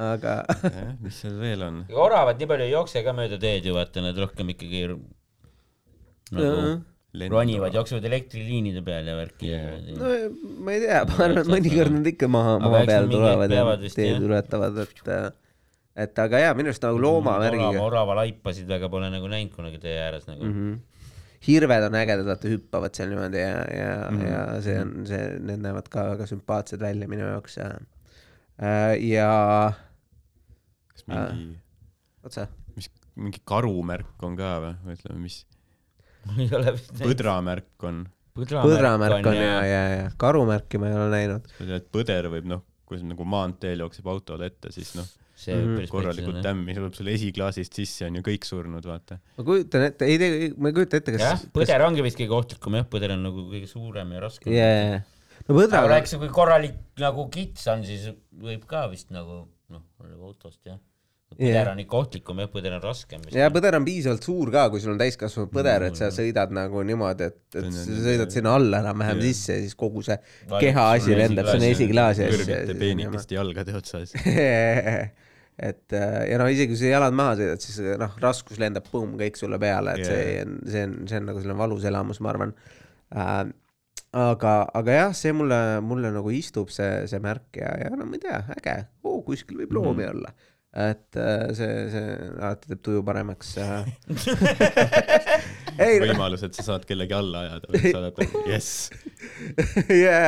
[0.00, 0.40] aga
[1.04, 1.84] mis seal veel on?
[2.06, 4.88] oravad nii palju ei jookse ka mööda teed ju vaata, nad rohkem ikkagi
[6.34, 6.82] nagu
[7.30, 9.78] ronivad, jooksevad elektriliinide peal ja värki Yeah.
[9.94, 10.10] no
[10.64, 13.64] ma ei tea, ma arvan, et mõnikord nad ikka maa, Aga maa peal tulevad ja
[13.84, 15.12] teed ületavad, et
[15.94, 19.78] et aga jaa, minu arust nagu loomavärgiga orava, orava laipasid väga pole nagu näinud kunagi
[19.82, 20.56] tee ääres nagu mm.
[20.58, 20.72] mm.
[20.74, 21.08] -hmm.
[21.46, 24.18] hirved on ägedad, vaata hüppavad seal niimoodi ja, ja mm.
[24.18, 24.30] -hmm.
[24.32, 27.70] ja see on see, need näevad ka väga sümpaatsed välja minu jaoks ja
[28.58, 29.30] ja
[30.92, 31.56] kas mingi,
[32.26, 32.46] otse,
[32.76, 35.40] mis, mingi karumärk on ka või, või ütleme, mis
[36.24, 36.44] -hmm.
[36.44, 38.04] ei ole vist põdramärk on?
[38.38, 41.50] põdramärk on ja, ja, ja karumärki ma ei ole näinud.
[41.94, 45.06] põder võib noh, kui sa nagu maanteel jookseb autole ette, siis noh,
[45.38, 49.20] see võib päris korralikult tämmi, tuleb sul esiklaasist sisse, on ju kõik surnud, vaata.
[49.38, 52.38] ma kujutan ette, ei tea, ma ei kujuta ette, jah kas,, põder ongi vist kõige
[52.40, 54.54] ohtlikum jah, põder on nagu kõige suurem ja raskem.
[54.54, 55.02] jaa,
[55.48, 58.08] no põdra aga eks kui korralik nagu kits on, siis
[58.44, 60.78] võib ka vist nagu noh, oleneb autost jah.
[61.34, 64.82] põder on ikka ohtlikum jah, põder on raskem ja põder on piisavalt suur ka, kui
[64.82, 68.80] sul on täiskasvanud põder, et sa sõidad nagu niimoodi, et, et sa sõidad sinna alla
[68.84, 70.16] enam-vähem sisse ja siis kogu see
[70.52, 72.30] kehaasi sinna lendab sinna esiklaasi.
[72.36, 74.14] kõrgete peenikeste jalgade otsas.
[75.54, 79.18] et äh, ja noh, isegi kui sa jalad maha sõidad, siis noh, raskus lendab põmm
[79.20, 80.46] kõik sulle peale, et see Jaa.
[80.46, 82.56] on, see on, see on nagu selline valus elamus, ma arvan
[83.14, 83.44] äh,.
[84.14, 88.18] aga, aga jah, see mulle, mulle nagu istub see, see märk ja, ja no ma
[88.18, 90.30] ei tea, äge oh,, kuskil võib loomi olla.
[90.84, 93.88] et äh, see, see alati teeb tuju paremaks äh.
[95.86, 98.70] ei, võimalus, et sa saad kellegi alla ajada või sa oled nagu jess.
[100.04, 100.20] ja,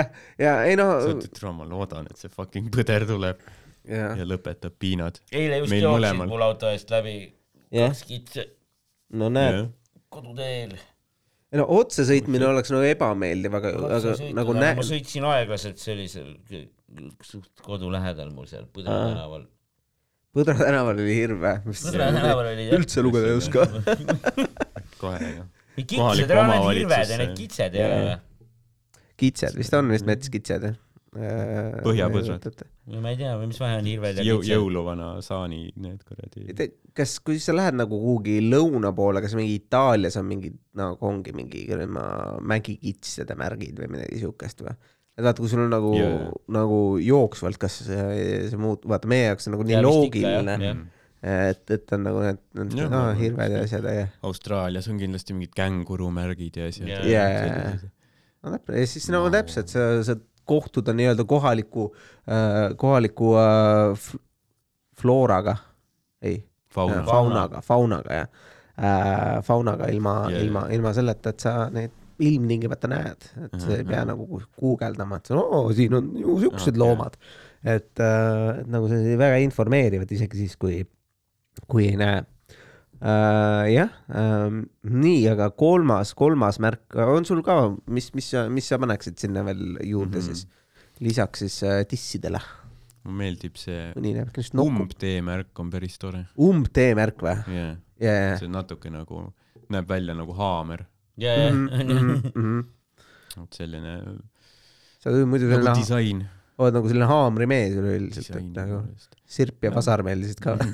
[0.43, 3.47] ja ei no sa, ütled, et ma loodan, et see fucking põder tuleb
[3.87, 5.23] ja, ja lõpetab piinad.
[5.31, 7.19] eile just jooksid mul auto eest läbi
[7.75, 7.91] Jah.
[7.91, 8.49] kaks kitse
[9.15, 9.67] no näed,
[10.11, 10.75] koduteel.
[11.53, 15.95] Ei no otse sõitmine oleks nagu ebameeldiv, aga, aga nagu ma näed, sõitsin aeglaselt, see
[15.95, 16.33] oli seal
[17.27, 19.47] suht kodu lähedal mul seal Põdra tänaval.
[20.37, 21.77] Põdra tänaval oli hirm või?
[21.81, 23.67] Põdra tänaval oli üldse lugeda ei oska.
[25.03, 25.47] kohe ju.
[25.83, 28.17] kitsed ole need hirved ja need kitsed ei ole või?
[29.21, 30.77] kitsed vist on vist metskitsed jah?
[31.17, 32.65] Põhjapõdrad..
[32.91, 36.69] või ma ei tea, mis vahe on hirved ja jõu, jõuluvana saani need kuradi.
[36.97, 41.33] kas, kui sa lähed nagu kuhugi lõuna poole, kas mingi Itaalias on mingi nagu ongi
[41.37, 41.65] mingi
[42.53, 44.77] mägikitsede märgid või midagi siukest või?
[45.17, 46.11] et vaata, kui sul on nagu Jaa.
[46.13, 48.05] yeah., nagu jooksvalt, kas see,
[48.51, 50.83] see muut-, vaata meie jaoks on nagu nii Jaa, ikka, loogiline jah,,
[51.25, 55.37] et, et on nagu need, need Jah, no, hirved ja asjad ja, Austraalias on kindlasti
[55.37, 57.05] mingid kängurumärgid ja asjad Jaa.
[57.09, 57.77] Jaa.
[58.45, 61.89] no täpselt, ja siis nagu täpselt sa, sa kohtud on nii-öelda kohaliku
[62.29, 64.07] äh,, kohaliku äh,
[65.01, 65.57] flooraga,
[66.23, 66.41] ei,
[66.73, 67.03] fauna.
[67.05, 68.29] faunaga, faunaga jah.
[68.77, 73.85] Äh,, faunaga ilma yeah,, ilma, ilma selleta, et sa neid ilmtingimata näed, et sa ei
[73.85, 77.19] pea nagu gu- guugeldama, et oo, siin on ju siuksed loomad.
[77.65, 80.79] et, et nagu see oli väga informeerivad isegi siis, kui,
[81.69, 82.23] kui ei näe
[83.03, 83.67] äh,.
[83.75, 88.79] jah ähm,, nii, aga kolmas, kolmas märk, on sul ka, mis, mis sa, mis sa
[88.83, 90.31] paneksid sinna veel juurde mm Mhm.
[90.31, 90.35] -hmm.
[90.35, 90.47] siis,
[91.01, 92.41] lisaks siis äh, dissidele,
[93.05, 93.93] mulle meeldib see
[94.65, 96.25] umbteemärk on päris tore.
[96.39, 97.37] umbteemärk või?
[97.57, 98.39] jaa, jajah.
[98.39, 99.33] see on natuke nagu,
[99.69, 100.87] näeb välja nagu haamer.
[101.17, 102.65] ja, ja, Mhm,
[103.37, 103.93] vot selline
[105.03, 106.25] sa oled muidu nagu selline, disain.
[106.59, 108.81] oled nagu selline haamrimees üleüldiselt, et nagu
[109.27, 110.57] sirp ja vasar meeldisid ka.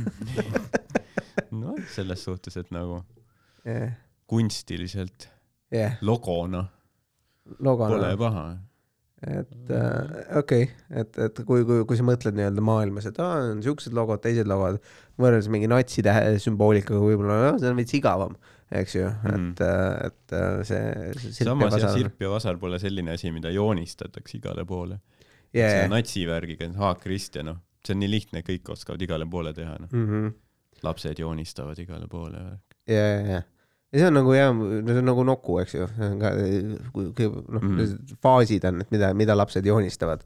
[1.62, 3.02] noh, selles suhtes, et nagu
[3.66, 3.92] jah,
[4.30, 5.28] kunstiliselt
[5.72, 6.66] jah, logona
[7.60, 8.44] logo pole on, paha.
[9.22, 13.52] et äh, okei okay., et, et kui, kui, kui sa mõtled nii-öelda maailmas, et aa,
[13.52, 14.80] on siuksed logod, teised logod,
[15.20, 18.36] võrreldes mingi natsitähe sümboolikaga võib-olla, noh, see on veits igavam,
[18.82, 19.64] eks ju, et,
[20.08, 20.84] et äh, see,
[21.28, 25.00] see samas jah, sirp ja vasar pole selline asi, mida joonistatakse igale poole.
[25.54, 29.76] jaa, see natsivärgiga, haakrist ja noh, see on nii lihtne, kõik oskavad igale poole teha,
[29.82, 29.92] noh.
[29.92, 30.32] Mhm.
[30.86, 32.44] Lapsed joonistavad igale poole.
[32.88, 33.42] ja, ja, ja
[33.92, 34.54] ja see on nagu jah,
[34.88, 36.32] see on nagu nuku, eks ju, see on ka,
[36.94, 40.24] kui, kui noh mm., faasid on, et mida, mida lapsed joonistavad.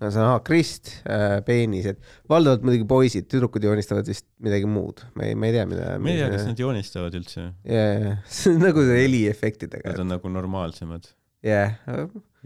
[0.00, 2.00] no see on haakriist äh,, peenised,
[2.30, 5.92] valdavalt muidugi poisid, tüdrukud joonistavad vist midagi muud, ma ei, ma ei tea, mida.
[6.02, 10.10] ma ei tea, kas nad joonistavad üldse, jaa, see on nagu see heliefektidega nad, on
[10.16, 11.12] nagu normaalsemad
[11.46, 11.78] jah.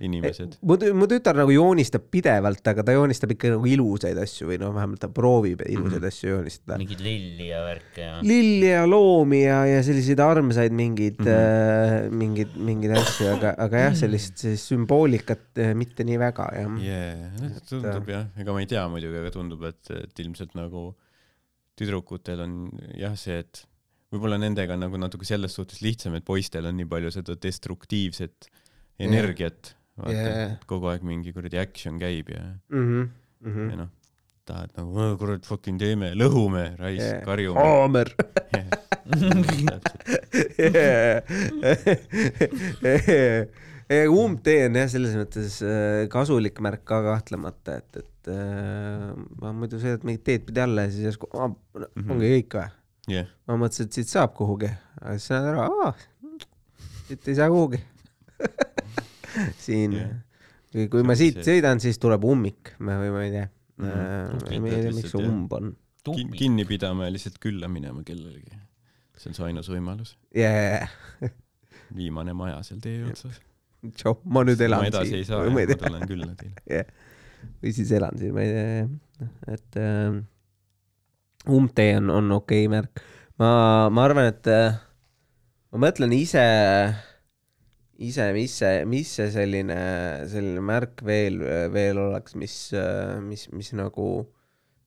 [0.05, 0.57] inimesed.
[0.63, 4.59] mu tü- mu tütar nagu joonistab pidevalt, aga ta joonistab ikka nagu ilusaid asju või
[4.63, 6.09] noh, vähemalt ta proovib ilusaid Mhm.
[6.13, 6.79] asju joonistada.
[6.79, 8.13] mingid lilli ja värke ja.
[8.23, 11.27] lilli ja loomi ja, ja selliseid armsaid mingeid mm.
[11.27, 12.11] -hmm.
[12.23, 16.79] mingeid, mingeid asju, aga, aga jah, sellist, sellist sümboolikat eh, mitte nii väga jah.
[16.85, 20.93] jaa, tundub jah, ega ma ei tea muidugi, aga tundub, et, et ilmselt nagu
[21.79, 22.55] tüdrukutel on
[22.99, 23.65] jah, see, et
[24.13, 28.49] võib-olla nendega on nagu natuke selles suhtes lihtsam, et poistel on nii palju seda destruktiivset
[28.99, 29.75] energiat.
[30.07, 33.09] Jaa., kogu aeg mingi kuradi action käib ja, mm.
[33.43, 33.71] -hmm.
[33.73, 33.91] ja noh,
[34.49, 37.59] tahad nagu, kurat, fucking teeme, lõhume, raisk Yeah., karjume.
[37.61, 38.09] haamer.
[44.13, 49.81] umbtee on jah, selles mõttes äh, kasulik märk ka kahtlemata, et, et äh, ma muidu
[49.81, 52.69] sõidad mingit teed pidi alla ja siis järsku, ongi kõik või?
[53.15, 54.71] jah, ma mõtlesin, et siit saab kuhugi,
[55.01, 55.93] aga siis näed ära,
[57.09, 57.81] siit ei saa kuhugi.
[59.67, 60.89] siin Jah.
[60.93, 63.49] kui, ma See on siit see- sõidan, siis tuleb ummik, või ma ei tea
[63.79, 63.91] Mhm.
[63.91, 65.33] äh,, ma ei tea, miks see Lihtsalt, jah.
[65.33, 65.77] umb on.
[66.39, 68.57] kinni pidama ja lihtsalt külla minema kellelegi.
[69.19, 70.17] see on su ainus võimalus.
[70.35, 70.91] jajah,
[71.95, 73.39] viimane maja seal tee otsas.
[73.95, 76.59] tšau, ma nüüd elan ma edasi ei saa, ma tulen külla teile.
[76.67, 76.91] jah,
[77.63, 80.19] või siis elan siin, ma ei tea, jah, et äh,
[81.49, 83.01] umbtee on, on okei okay märk.
[83.39, 83.51] ma,
[83.95, 84.75] ma arvan, et äh,
[85.73, 86.43] ma mõtlen ise,
[87.99, 89.79] ise, mis see, mis see selline,
[90.31, 91.41] selline märk veel,
[91.75, 92.57] veel oleks, mis,
[93.25, 94.09] mis, mis nagu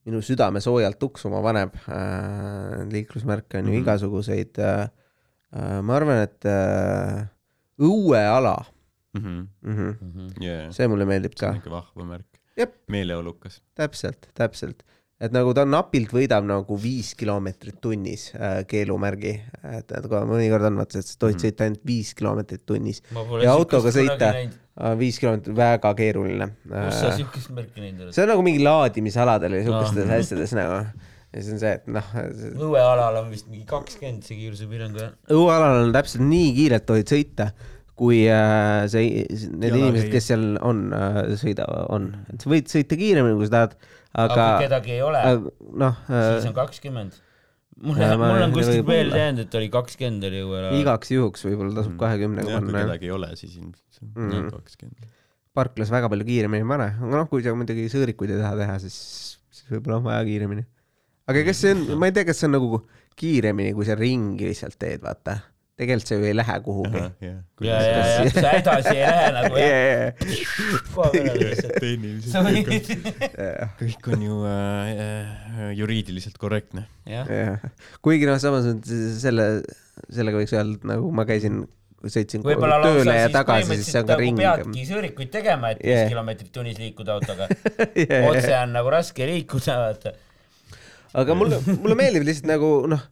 [0.06, 2.82] minu südame soojalt tuksuma paneb äh,.
[2.90, 3.82] liiklusmärke on ju Mhm.
[3.82, 4.88] igasuguseid äh,.
[5.52, 7.26] Äh, ma arvan, et äh,
[7.76, 8.54] õueala
[9.18, 10.30] mm, -hmm.
[10.40, 11.58] jaa, see mulle meeldib see ka on.
[11.60, 12.40] ikka vahva märk
[12.88, 13.60] meeleolukas.
[13.74, 14.82] täpselt, täpselt,
[15.22, 19.36] et nagu ta napilt võidab nagu viis kilomeetrit tunnis äh, keelumärgi,
[19.78, 21.44] et, et kui mõnikord on vaata, et sa tohid Mhm.
[21.46, 23.02] sõita ainult viis kilomeetrit tunnis,
[23.42, 24.32] Ja autoga sõita.
[24.34, 24.58] näinud.
[24.98, 26.46] viis kilomeetrit väga keeruline.
[26.66, 28.14] kus sa siukest märki näinud oled?
[28.16, 30.18] see on nagu mingi laadimisaladel ja siukestes Aa.
[30.18, 30.78] asjades nagu.
[31.32, 32.08] ja see on see, et noh,
[32.66, 35.10] õuealal on vist mingi kakskümmend see kiirusepiirang või?
[35.38, 37.50] õuealal on täpselt nii kiirelt tohid sõita,
[38.02, 39.78] kui äh, see, need Jalakäija.
[39.78, 43.76] inimesed, kes seal on äh,, sõidavad, on, et sa võid sõita kiiremini, kui sa tahad,
[44.14, 45.20] aga aga kui kedagi ei ole,
[45.84, 47.20] noh siis äh, on kakskümmend.
[47.82, 50.76] mul on, mul on kuskilt meelde jäänud, et oli kakskümmend oli õuealal.
[50.80, 52.84] igaks juhuks võib-olla tasub kahekümnega jah, kui panna.
[52.86, 54.30] kedagi ei ole, siis ilmselt Mm.
[54.30, 55.10] see on kakskümmend.
[55.54, 58.78] parklas väga palju kiiremini ei pane, aga noh, kui sa muidugi sõõrikuid ei taha teha,
[58.82, 58.96] siis,
[59.52, 60.64] siis võib-olla on vaja kiiremini.
[61.30, 62.80] aga kas see on, ma ei tea, kas see on nagu
[63.20, 65.38] kiiremini, kui sa ringi lihtsalt teed, vaata.
[65.82, 67.02] Tegelikult sa ju ei lähe kuhugi.
[67.26, 67.34] ja,
[67.66, 70.24] ja, ja sa edasi ei lähe nagu jah.
[70.94, 71.76] koha peale lihtsalt.
[71.82, 76.86] tehniliselt kõik on, kõik on ju äh, äh, juriidiliselt korrektne.
[77.10, 77.62] jah,
[78.04, 79.46] kuigi noh, samas on selle,
[80.08, 81.62] sellega võiks öelda, et nagu ma käisin,
[82.02, 84.72] sõitsin võib-olla tööle ja tagasi, siis see on ka põhimõtteliselt ring nagu.
[84.72, 86.10] peadki sõõrikuid tegema, et viis Yeah.
[86.10, 87.48] kilomeetrit tunnis liikuda autoga.
[88.30, 90.14] otse on nagu raske liikuda, vaata.
[91.22, 93.02] aga mulle, mulle meeldib lihtsalt nagu noh,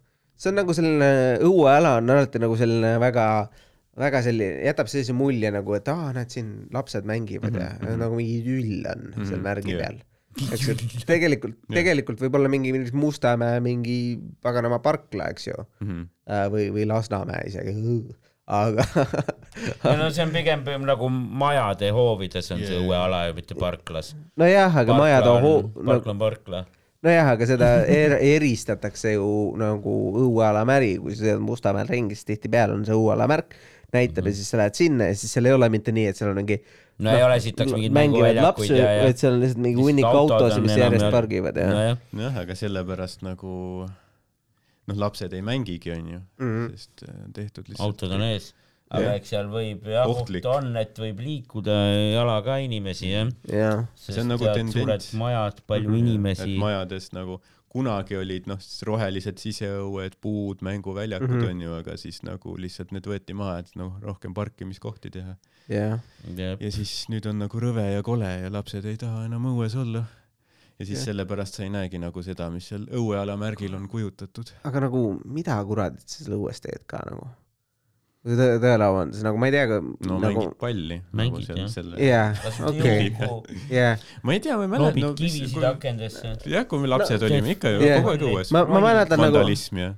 [0.40, 1.10] see on nagu selline
[1.46, 3.24] õueala on alati nagu selline väga,
[4.00, 7.98] väga selline, jätab sellise mulje nagu, et aa, näed siin lapsed mängivad ja mm -hmm.
[8.04, 9.28] nagu mingi idüll on mm -hmm.
[9.28, 9.82] seal märgi yeah.
[9.84, 10.00] peal.
[10.54, 10.74] eks ju,
[11.06, 16.02] tegelikult, tegelikult võib olla mingi mingi Mustamäe mingi paganama parkla, eks ju, Mhm.
[16.54, 18.14] või, või Lasnamäe isegi,
[18.46, 18.84] aga
[19.98, 22.86] no see on pigem nagu majade hoovides on see Yeah.
[22.86, 24.14] õueala ju, mitte parklas.
[24.36, 26.64] nojah, aga majad on hoo-, no, parkla on parkla.
[27.06, 29.26] nojah, aga seda er eristatakse ju
[29.60, 29.94] nagu
[30.26, 33.56] õueala märi, kui sa sõidad Mustamäel ringi, siis tihtipeale on see õueala märk,
[33.94, 36.30] näitab ja siis sa lähed sinna ja siis seal ei ole mitte nii, et seal
[36.34, 36.60] on mingi
[37.00, 40.06] no ei ole, sitaks mingeid mängivad mänguväljakuid ja, ja vaid seal on lihtsalt mingi hunnik
[40.10, 43.54] autosid, mis järjest pargivad ja nojah, jah, aga sellepärast nagu
[43.88, 46.68] noh, lapsed ei mängigi, onju, Mhm.
[46.76, 47.86] sest äh, tehtud lihtsalt.
[47.88, 48.52] autod on ees.
[48.90, 51.76] Aga eks seal võib jah, oht on, et võib liikuda
[52.16, 53.30] jalaga inimesi jah.
[53.46, 55.12] ja See on nagu tendents.
[55.18, 56.54] majad, palju et inimesi.
[56.58, 57.38] majades nagu
[57.70, 61.42] kunagi olid noh, rohelised siseõued, puud, mänguväljakud mm.
[61.42, 61.50] -hmm.
[61.54, 65.36] onju, aga siis nagu lihtsalt need võeti maha, et noh, rohkem parkimiskohti teha.
[65.70, 65.98] ja
[66.34, 70.02] ja siis nüüd on nagu rõve ja kole ja lapsed ei taha enam õues olla.
[70.78, 71.12] ja siis Jah.
[71.12, 74.50] sellepärast sa ei näegi nagu seda, mis seal õueala märgil on kujutatud.
[74.64, 77.30] aga nagu mida kuradit sa seal õues teed ka nagu
[78.20, 80.96] tõ- tõelauandus, nagu ma ei tea, no nagu mängib palli.
[81.16, 81.68] Mängib, jah.
[81.72, 83.06] selle, jaa, kas okei,
[83.72, 83.94] jaa.
[84.26, 85.12] ma ei tea, ma ei mäleta loobid no,.
[85.16, 86.34] kivisid akendesse?
[86.52, 88.02] jah, kui me lapsed No, olime, ikka ju jah.
[88.04, 88.52] kogu aeg õues.
[88.52, 89.44] ma, ma mäletan nagu,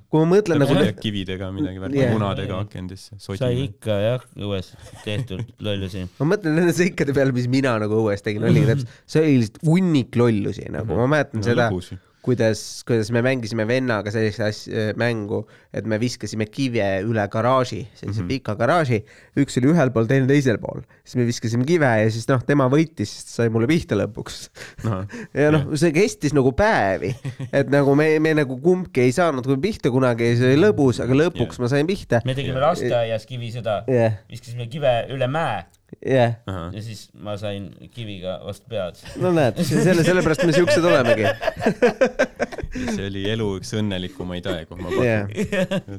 [0.07, 2.07] kui ma mõtlen nagu kividega midagi värki Jah.
[2.07, 4.71] yeah., munadega akendesse, sai ikka jah, õues
[5.03, 6.05] tehtud lollusi.
[6.21, 9.61] ma mõtlen nende seikade peale, mis mina nagu õues tegin, oligi täpselt, see oli lihtsalt
[9.67, 11.67] hunnik lollusi nagu, ma mäletan seda,
[12.23, 15.43] kuidas, kuidas me mängisime vennaga sellist asja, mängu,
[15.75, 18.31] et me viskasime kive üle garaaži, sellise mm -hmm.
[18.31, 19.01] pika garaaži,
[19.39, 22.69] üks oli ühel pool, teine teisel pool, siis me viskasime kive ja siis noh, tema
[22.71, 24.47] võitis, sai mulle pihta lõpuks.
[25.43, 27.13] ja noh, see kestis nagu päevi,
[27.51, 31.19] et nagu me, me nagu kumbki ei saanud kui pihta kunagi, see oli lõbus, aga
[31.25, 31.63] lõpuks Jah.
[31.65, 32.23] ma sain pihta.
[32.25, 35.63] me tegime lasteaias kivisõda, jah, viskasime kive üle mäe
[35.99, 38.99] jah, ja siis ma sain kiviga vastu pead.
[39.21, 41.29] no näed, selle, sellepärast me siuksed olemegi.
[42.95, 45.91] see oli elu üks õnnelikumaid aegu, ma pakun.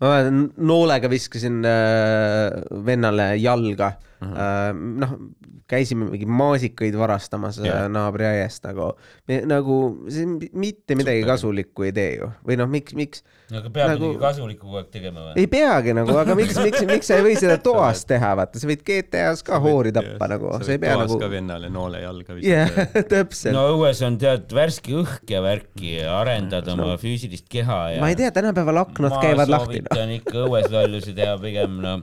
[0.00, 4.28] ma mäletan, noolega viskasin äh, vennale jalga uh.
[4.28, 4.36] -huh.
[4.46, 4.70] äh,
[5.04, 5.16] noh,
[5.70, 7.86] käisime mingi maasikaid varastamas yeah.
[7.90, 8.92] naabri aiast nagu,
[9.50, 9.78] nagu
[10.12, 11.32] see mitte midagi Super.
[11.32, 14.92] kasulikku ei tee ju, või noh, miks, miks aga peab Nagu- midagi kasulikku kogu aeg
[14.94, 15.34] tegema või?
[15.42, 18.70] ei peagi nagu, aga miks, miks, miks sa ei või seda toas teha, vaata, sa
[18.70, 21.30] võid GTA-s ka hoori tappa nagu, sa ei pea nagu ka.
[21.34, 23.02] vennale noole jalga visata.
[23.10, 28.04] täpselt no õues on tead värske õhk ja värki ja arendad oma füüsilist keha ja
[28.04, 29.90] ma ei tea, tänapäeval aknad käivad lahti, noh.
[29.90, 31.98] soovitan ikka õues lollusi teha pigem no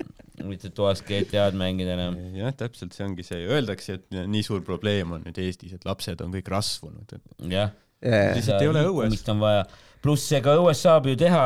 [0.49, 2.17] mitte toas GTA-d mängida enam.
[2.37, 6.21] jah, täpselt see ongi see, öeldakse, et nii suur probleem on nüüd Eestis, et lapsed
[6.25, 7.73] on kõik rasvunud, et jah,
[8.03, 9.07] Lihtsalt ei ole õues.
[9.07, 9.65] liikumist on vaja.
[10.03, 11.41] pluss ega õues saab ju teha,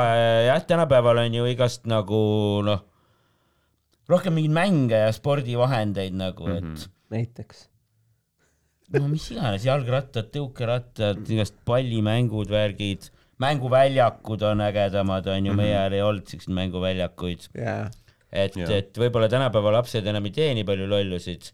[0.48, 2.22] jah, tänapäeval on ju igast nagu
[2.66, 2.86] noh,
[4.10, 6.96] rohkem mingeid mänge ja spordivahendeid nagu, et mm -hmm.
[7.14, 7.68] näiteks.
[8.98, 15.94] no mis iganes, jalgrattad, tõukerattad, igast pallimängud, värgid, mänguväljakud on ägedamad, on ju, meie ajal
[15.94, 17.90] ei olnud siukseid mänguväljakuid, jaa
[18.46, 21.50] et, et võib-olla tänapäeva lapsed enam ei tee nii palju lollusid.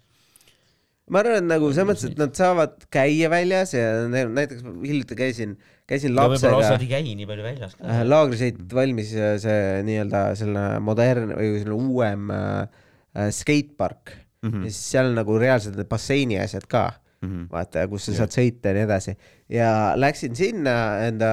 [1.14, 5.58] ma arvan, et nagu selles mõttes, et nad saavad käia väljas ja näiteks hiljuti käisin,
[5.90, 7.86] käisin lapsega osad ei käi nii palju väljas ka.
[7.86, 12.84] äh, laagrisõit valmis äh, see nii-öelda selle modernne või selle uuem äh,
[13.18, 14.68] äh, skatepark mm -hmm.
[14.68, 16.86] ja siis seal nagu reaalselt need basseini asjad ka
[17.24, 17.50] mm, -hmm.
[17.52, 19.16] vaata, kus sa saad sõita ja nii edasi.
[19.50, 19.70] ja
[20.00, 20.76] läksin sinna
[21.08, 21.32] enda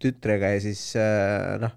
[0.00, 1.74] tütrega ja siis äh, noh,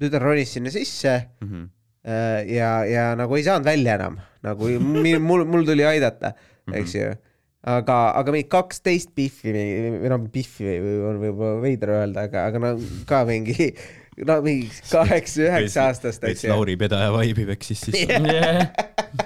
[0.00, 1.68] tütar ronis sinna sisse mm -hmm.
[2.06, 6.36] Äh, ja, ja nagu ei saanud välja enam, nagu mul, mul tuli aidata,
[6.70, 7.08] eks ju.
[7.66, 10.76] aga, aga mingi kaksteist pihvi või noh, pihvi
[11.08, 12.72] on võib-olla veider öelda, aga, aga no
[13.10, 13.72] ka mingi,
[14.22, 16.54] no mingi kaheksa-üheksa aastast, eks ju.
[16.54, 18.20] Lauri Pedaja vibe'i peksis sisse.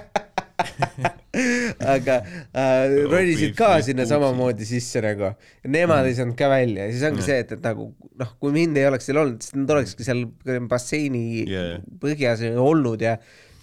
[1.95, 2.17] aga
[2.51, 5.33] äh, ronisid ka sinna samamoodi sisse nagu.
[5.71, 7.91] Nemad ei saanud ka välja ja siis ongi see, et, et nagu
[8.21, 10.25] noh, kui mind ei oleks seal olnud, siis nad olekski seal
[10.71, 11.79] basseini Jaa.
[12.01, 13.17] põhjas olnud ja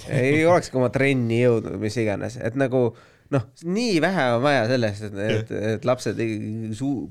[0.09, 2.89] ei olekski oma trenni jõudnud, mis iganes, et nagu
[3.35, 6.21] noh, nii vähe on vaja sellest, et, et, et lapsed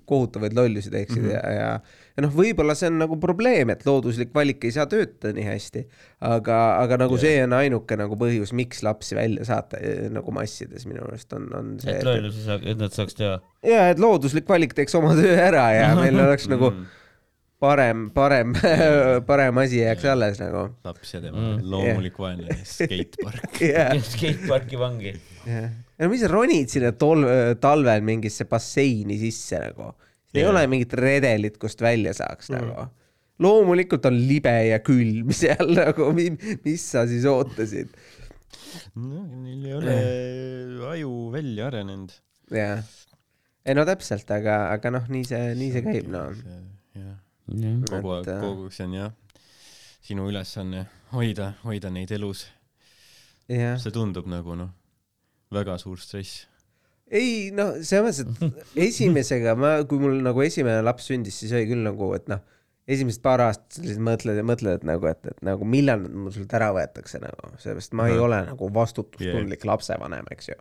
[0.10, 1.36] kohutavaid lollusi teeksid mm -hmm.
[1.36, 5.36] ja, ja ja noh, võib-olla see on nagu probleem, et looduslik valik ei saa töötada
[5.38, 5.84] nii hästi,
[6.26, 10.88] aga, aga nagu see on ainuke nagu põhjus, miks lapsi välja saata eh, nagu massides
[10.89, 13.36] minu arust on, on see, et lollusi saaks, et nad saaks teha.
[13.68, 16.74] ja et looduslik valik teeks oma töö ära ja meil oleks nagu
[17.61, 18.57] parem, parem,
[19.30, 20.68] parem asi jääks alles nagu.
[20.89, 23.61] laps ja tema loomulik vaenlane, skatepark.
[23.61, 25.13] jah, skateparki vangi.
[25.45, 25.70] jah.
[26.01, 27.30] no mis sa ronid sinna tol-,
[27.61, 29.93] talvel mingisse basseini sisse nagu,
[30.38, 30.54] ei Jah.
[30.54, 32.88] ole mingit redelit, kust välja saaks nagu.
[33.44, 37.92] loomulikult on libe ja külm seal nagu, mis sa siis ootasid?
[38.96, 39.98] no neil ei ole
[40.94, 42.16] aju välja arenenud.
[42.54, 42.84] jah,
[43.66, 46.28] ei no täpselt, aga, aga noh, nii see, nii see käib, no.
[46.96, 47.16] jah,
[47.90, 49.16] kogu aeg, äh, kogu see on jah,
[50.08, 52.48] sinu ülesanne hoida, hoida neid elus.
[53.48, 54.72] see tundub nagu noh,
[55.54, 56.46] väga suur stress.
[57.12, 61.68] Ei no selles mõttes, et esimesega ma, kui mul nagu esimene laps sündis, siis oli
[61.70, 62.43] küll nagu, et noh,
[62.88, 66.34] esimesed paar aastat lihtsalt mõtled ja mõtled, et nagu, et, et nagu millal nad mul
[66.36, 70.58] sult ära võetakse nagu, sellepärast ma ei ole nagu vastutustundlik lapsevanem, eks ju.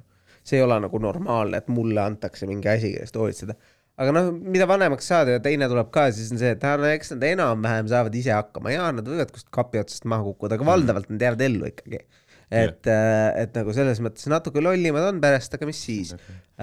[0.46, 3.56] see ei ole nagu normaalne, et mulle antakse mingi asi, kellest hoolitseda.
[4.02, 7.14] aga noh, mida vanemaks saad ja teine tuleb ka, siis on see, et no eks
[7.14, 11.10] nad enam-vähem saavad ise hakkama ja nad võivad kuskilt kapi otsast maha kukkuda, aga valdavalt
[11.14, 12.02] nad jäävad ellu ikkagi.
[12.50, 16.14] et, et nagu selles mõttes natuke lollimad on pärast, aga mis siis.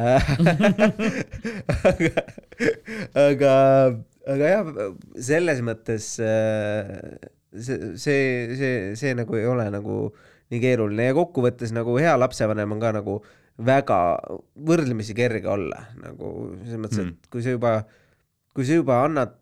[1.94, 2.12] aga,
[3.20, 3.54] aga,
[4.36, 4.72] aga jah,
[5.32, 7.20] selles mõttes äh,
[7.54, 9.98] see, see, see, see nagu ei ole nagu
[10.54, 11.10] nii keeruline.
[11.10, 13.20] Ja kokkuvõttes nagu hea lapsevanem on ka nagu
[13.64, 14.00] väga
[14.66, 15.88] võrdlemisi kerge olla.
[16.02, 17.76] Nagu selles mõttes, et kui sa juba,
[18.56, 19.36] kui sa juba annad,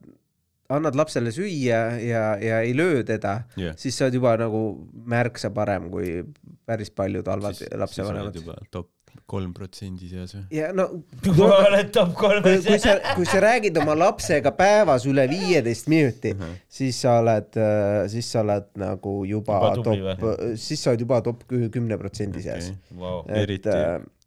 [0.78, 3.76] annad lapsele süüa ja, ja ei löö teda Jah.
[3.80, 4.64] siis sa oled juba nagu
[4.94, 6.22] märksa parem kui
[6.66, 8.36] päris paljud halvad lapsevanemad.
[8.36, 8.90] juba top
[9.32, 10.44] kolm protsendi seas või?
[10.56, 10.86] ja no
[11.68, 16.34] oled kui, kolmes kui sa, kui sa räägid oma lapsega päevas üle viieteist minuti,
[16.72, 17.60] siis sa oled,
[18.12, 22.44] siis sa oled nagu juba, Juba top, siis sa oled juba top kü- kümne protsendi
[22.44, 22.98] seas Okei.
[23.04, 23.22] wow..
[23.28, 23.78] et Eriti-,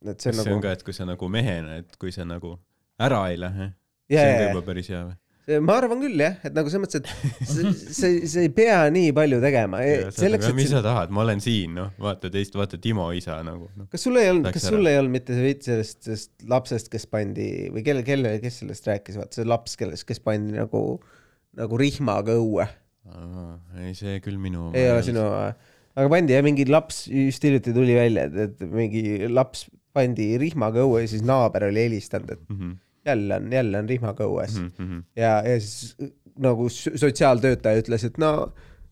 [0.05, 2.29] et see on see on nagu ka, et kui sa nagu mehena, et kui sa
[2.29, 2.57] nagu
[3.01, 3.73] ära ei lähe,
[4.13, 5.17] Jaa, see on ka juba päris hea või?
[5.45, 9.11] Ma arvan küll jah, et nagu selles mõttes, et sa, sa, sa ei pea nii
[9.17, 9.83] palju tegema.
[10.17, 13.69] selleks, mis et sa tahad, ma olen siin, noh, vaata teist, vaata Timo isa nagu,
[13.77, 13.89] noh.
[13.93, 17.05] kas sul ei olnud, kas sul ei olnud mitte see veits sellest, sellest lapsest, kes
[17.13, 20.83] pandi või kelle, kelle, kes sellest rääkis, vaata see laps, kellest, kes pandi nagu,
[21.61, 22.67] nagu rihmaga õue.
[23.83, 27.99] ei, see küll minu ei ole sinu, aga pandi jah, mingi laps just hiljuti tuli
[27.99, 32.57] välja, et, et mingi laps pandi rihmaga õue ja siis naaber oli helistanud, et mm.
[32.57, 32.75] -hmm.
[33.07, 34.71] Jälle on, jälle on rihmaga õues mm.
[34.79, 35.03] Mm -hmm.
[35.17, 35.97] ja, ja siis
[36.39, 38.35] nagu sotsiaaltöötaja ütles, et no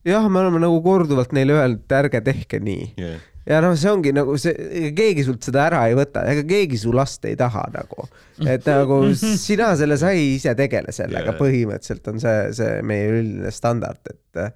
[0.07, 2.87] jah, me oleme nagu korduvalt neile öelnud, et ärge tehke nii.
[2.99, 3.23] Yeah.
[3.47, 6.79] ja noh, see ongi nagu see, ega keegi sult seda ära ei võta, ega keegi
[6.79, 8.07] su last ei taha nagu.
[8.47, 13.55] et nagu sina selle sai, ise tegele sellega Jaa., põhimõtteliselt on see, see meie üldine
[13.55, 14.47] standard, et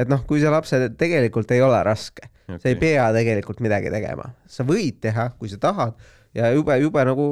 [0.00, 3.92] et noh, kui see lapsel tegelikult ei ole raske okay., sa ei pea tegelikult midagi
[3.92, 5.98] tegema, sa võid teha, kui sa tahad
[6.34, 7.24] ja jube, jube nagu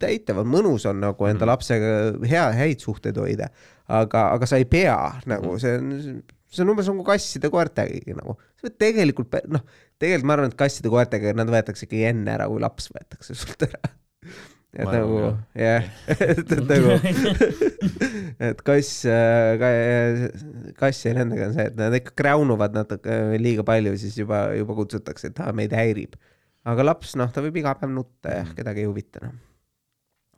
[0.00, 1.50] täitav on, mõnus on nagu enda Mhm.
[1.50, 1.90] lapsega
[2.30, 3.50] hea, häid suhteid hoida,
[3.88, 4.96] aga, aga sa ei pea
[5.26, 5.58] nagu Mhm.
[5.58, 9.60] see on, see on umbes nagu kasside-koertegi nagu, sa võid tegelikult noh,
[10.00, 13.82] tegelikult ma arvan, et kasside-koertega nad võetakse ikkagi enne ära, kui laps võetakse sult ära.
[14.76, 15.28] et Ma nagu ka.
[15.56, 15.84] jah,
[16.20, 16.96] et, et nagu,
[18.44, 19.06] et kass,
[20.80, 24.76] kass ja nendega on see, et nad ikka kräunuvad natuke liiga palju, siis juba, juba
[24.78, 26.16] kutsutakse, et aa, meid häirib.
[26.66, 29.36] Aga laps, noh, ta võib iga päev nutta ja kedagi ei huvita, noh.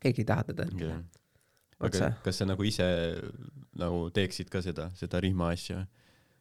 [0.03, 1.01] keegi ei taha teda Yeah.
[1.81, 2.13] aga.
[2.25, 2.85] kas sa nagu ise
[3.79, 5.85] nagu teeksid ka seda, seda rihma asja?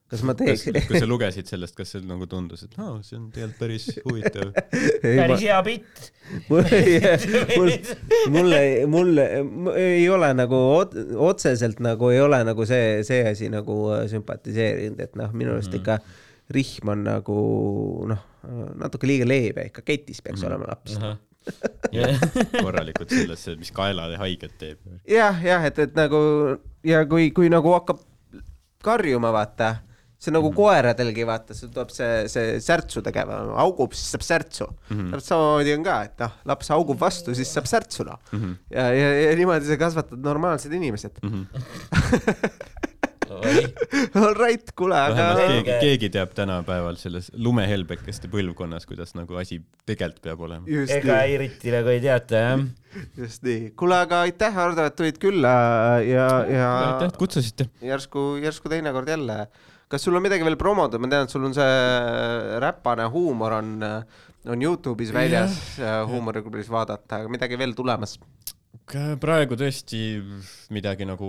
[0.08, 3.26] kas ma teeks?, kui sa lugesid sellest, kas see nagu tundus, et aa, see on
[3.36, 4.54] tegelikult päris huvitav?
[5.04, 6.06] päris hea bitt.
[7.58, 7.74] mul,
[8.32, 9.20] mul ei, mul
[9.76, 10.96] ei ole nagu ot-
[11.28, 15.76] otseselt nagu ei ole nagu see, see asi nagu äh, sümpatiseerinud, et noh, minu arust
[15.76, 16.00] ikka
[16.56, 17.38] rihm on nagu
[18.14, 18.24] noh,
[18.82, 21.00] natuke liiga leebe, ikka ketis peaks olema laps.
[22.66, 24.80] korralikult sellesse, mis kaelale haiget teeb.
[25.08, 26.20] jah, jah, et, et nagu
[26.88, 28.02] ja kui, kui nagu hakkab
[28.84, 29.78] karjuma, vaata,
[30.18, 34.88] see nagu koeradelgi, vaata, sul tuleb see, see särtsu tegema, augub, siis saab särtsu mm.
[34.90, 35.12] -hmm.
[35.12, 38.40] täpselt samamoodi on ka, et noh, laps augub vastu, siis saab särtsu noh mm.
[38.40, 38.56] -hmm.
[38.74, 41.30] ja, ja, ja niimoodi sa kasvatad normaalsed inimesed mm.
[41.30, 41.46] -hmm.
[43.48, 50.24] All right, kuule, aga keegi, keegi teab tänapäeval selles lumehelbekeste põlvkonnas, kuidas nagu asi tegelikult
[50.28, 50.68] peab olema.
[50.68, 52.66] ega nii, eriti nagu ei teata jah.
[53.20, 53.72] just nii.
[53.80, 55.54] kuule, aga aitäh, Hardo, et tulid külla
[56.06, 57.70] ja, ja aitäh, et kutsusite.
[57.86, 59.46] järsku, järsku teinekord jälle.
[59.88, 63.78] kas sul on midagi veel promoda, ma tean, et sul on see räpane huumor on,
[64.48, 66.04] on Youtube'is väljas yeah.
[66.10, 68.18] huumoriklubis vaadata, aga midagi veel tulemas?
[69.20, 70.00] Praegu tõesti
[70.72, 71.28] midagi nagu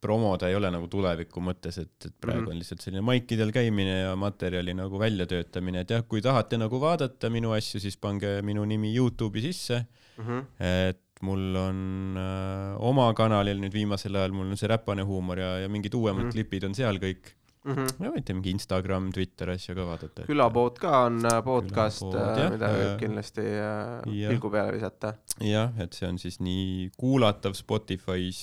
[0.00, 2.52] promoda ei ole nagu tuleviku mõttes, et, et praegu Mhm.
[2.52, 7.30] on lihtsalt selline maikidel käimine ja materjali nagu väljatöötamine, et jah, kui tahate nagu vaadata
[7.30, 9.86] minu asju, siis pange minu nimi Youtube'i sisse.
[10.18, 10.46] Mhm.
[10.58, 15.58] et mul on äh, oma kanalil nüüd viimasel ajal, mul on see räpane huumor ja,
[15.62, 16.32] ja mingid uuemad mm.
[16.34, 17.32] klipid on seal kõik.
[17.68, 18.02] Mhm.
[18.04, 20.24] ja võite mingi Instagram, Twitter asja ka vaadata.
[20.28, 25.14] külapood ka on äh, podcast, jah, mida võib äh, kindlasti äh, pilgu peale visata.
[25.44, 28.40] jah, et see on siis nii kuulatav Spotify's,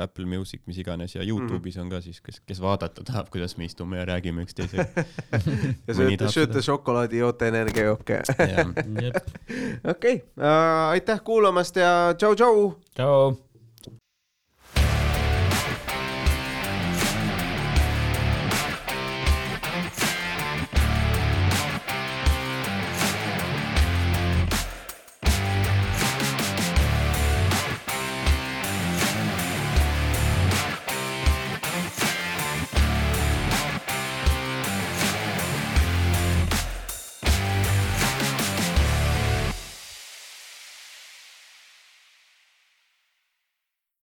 [0.00, 3.66] Apple Music, mis iganes ja Youtube'is on ka siis, kes, kes vaadata tahab, kuidas me
[3.68, 4.86] istume ja räägime üksteisega.
[5.88, 8.22] ja sööte, sööte šokolaadi, joote energiajooke.
[8.38, 8.70] jah,
[9.02, 9.34] jep,
[9.96, 10.20] okei,
[10.94, 12.70] aitäh kuulamast ja tšau-tšau.
[12.94, 13.34] tšau.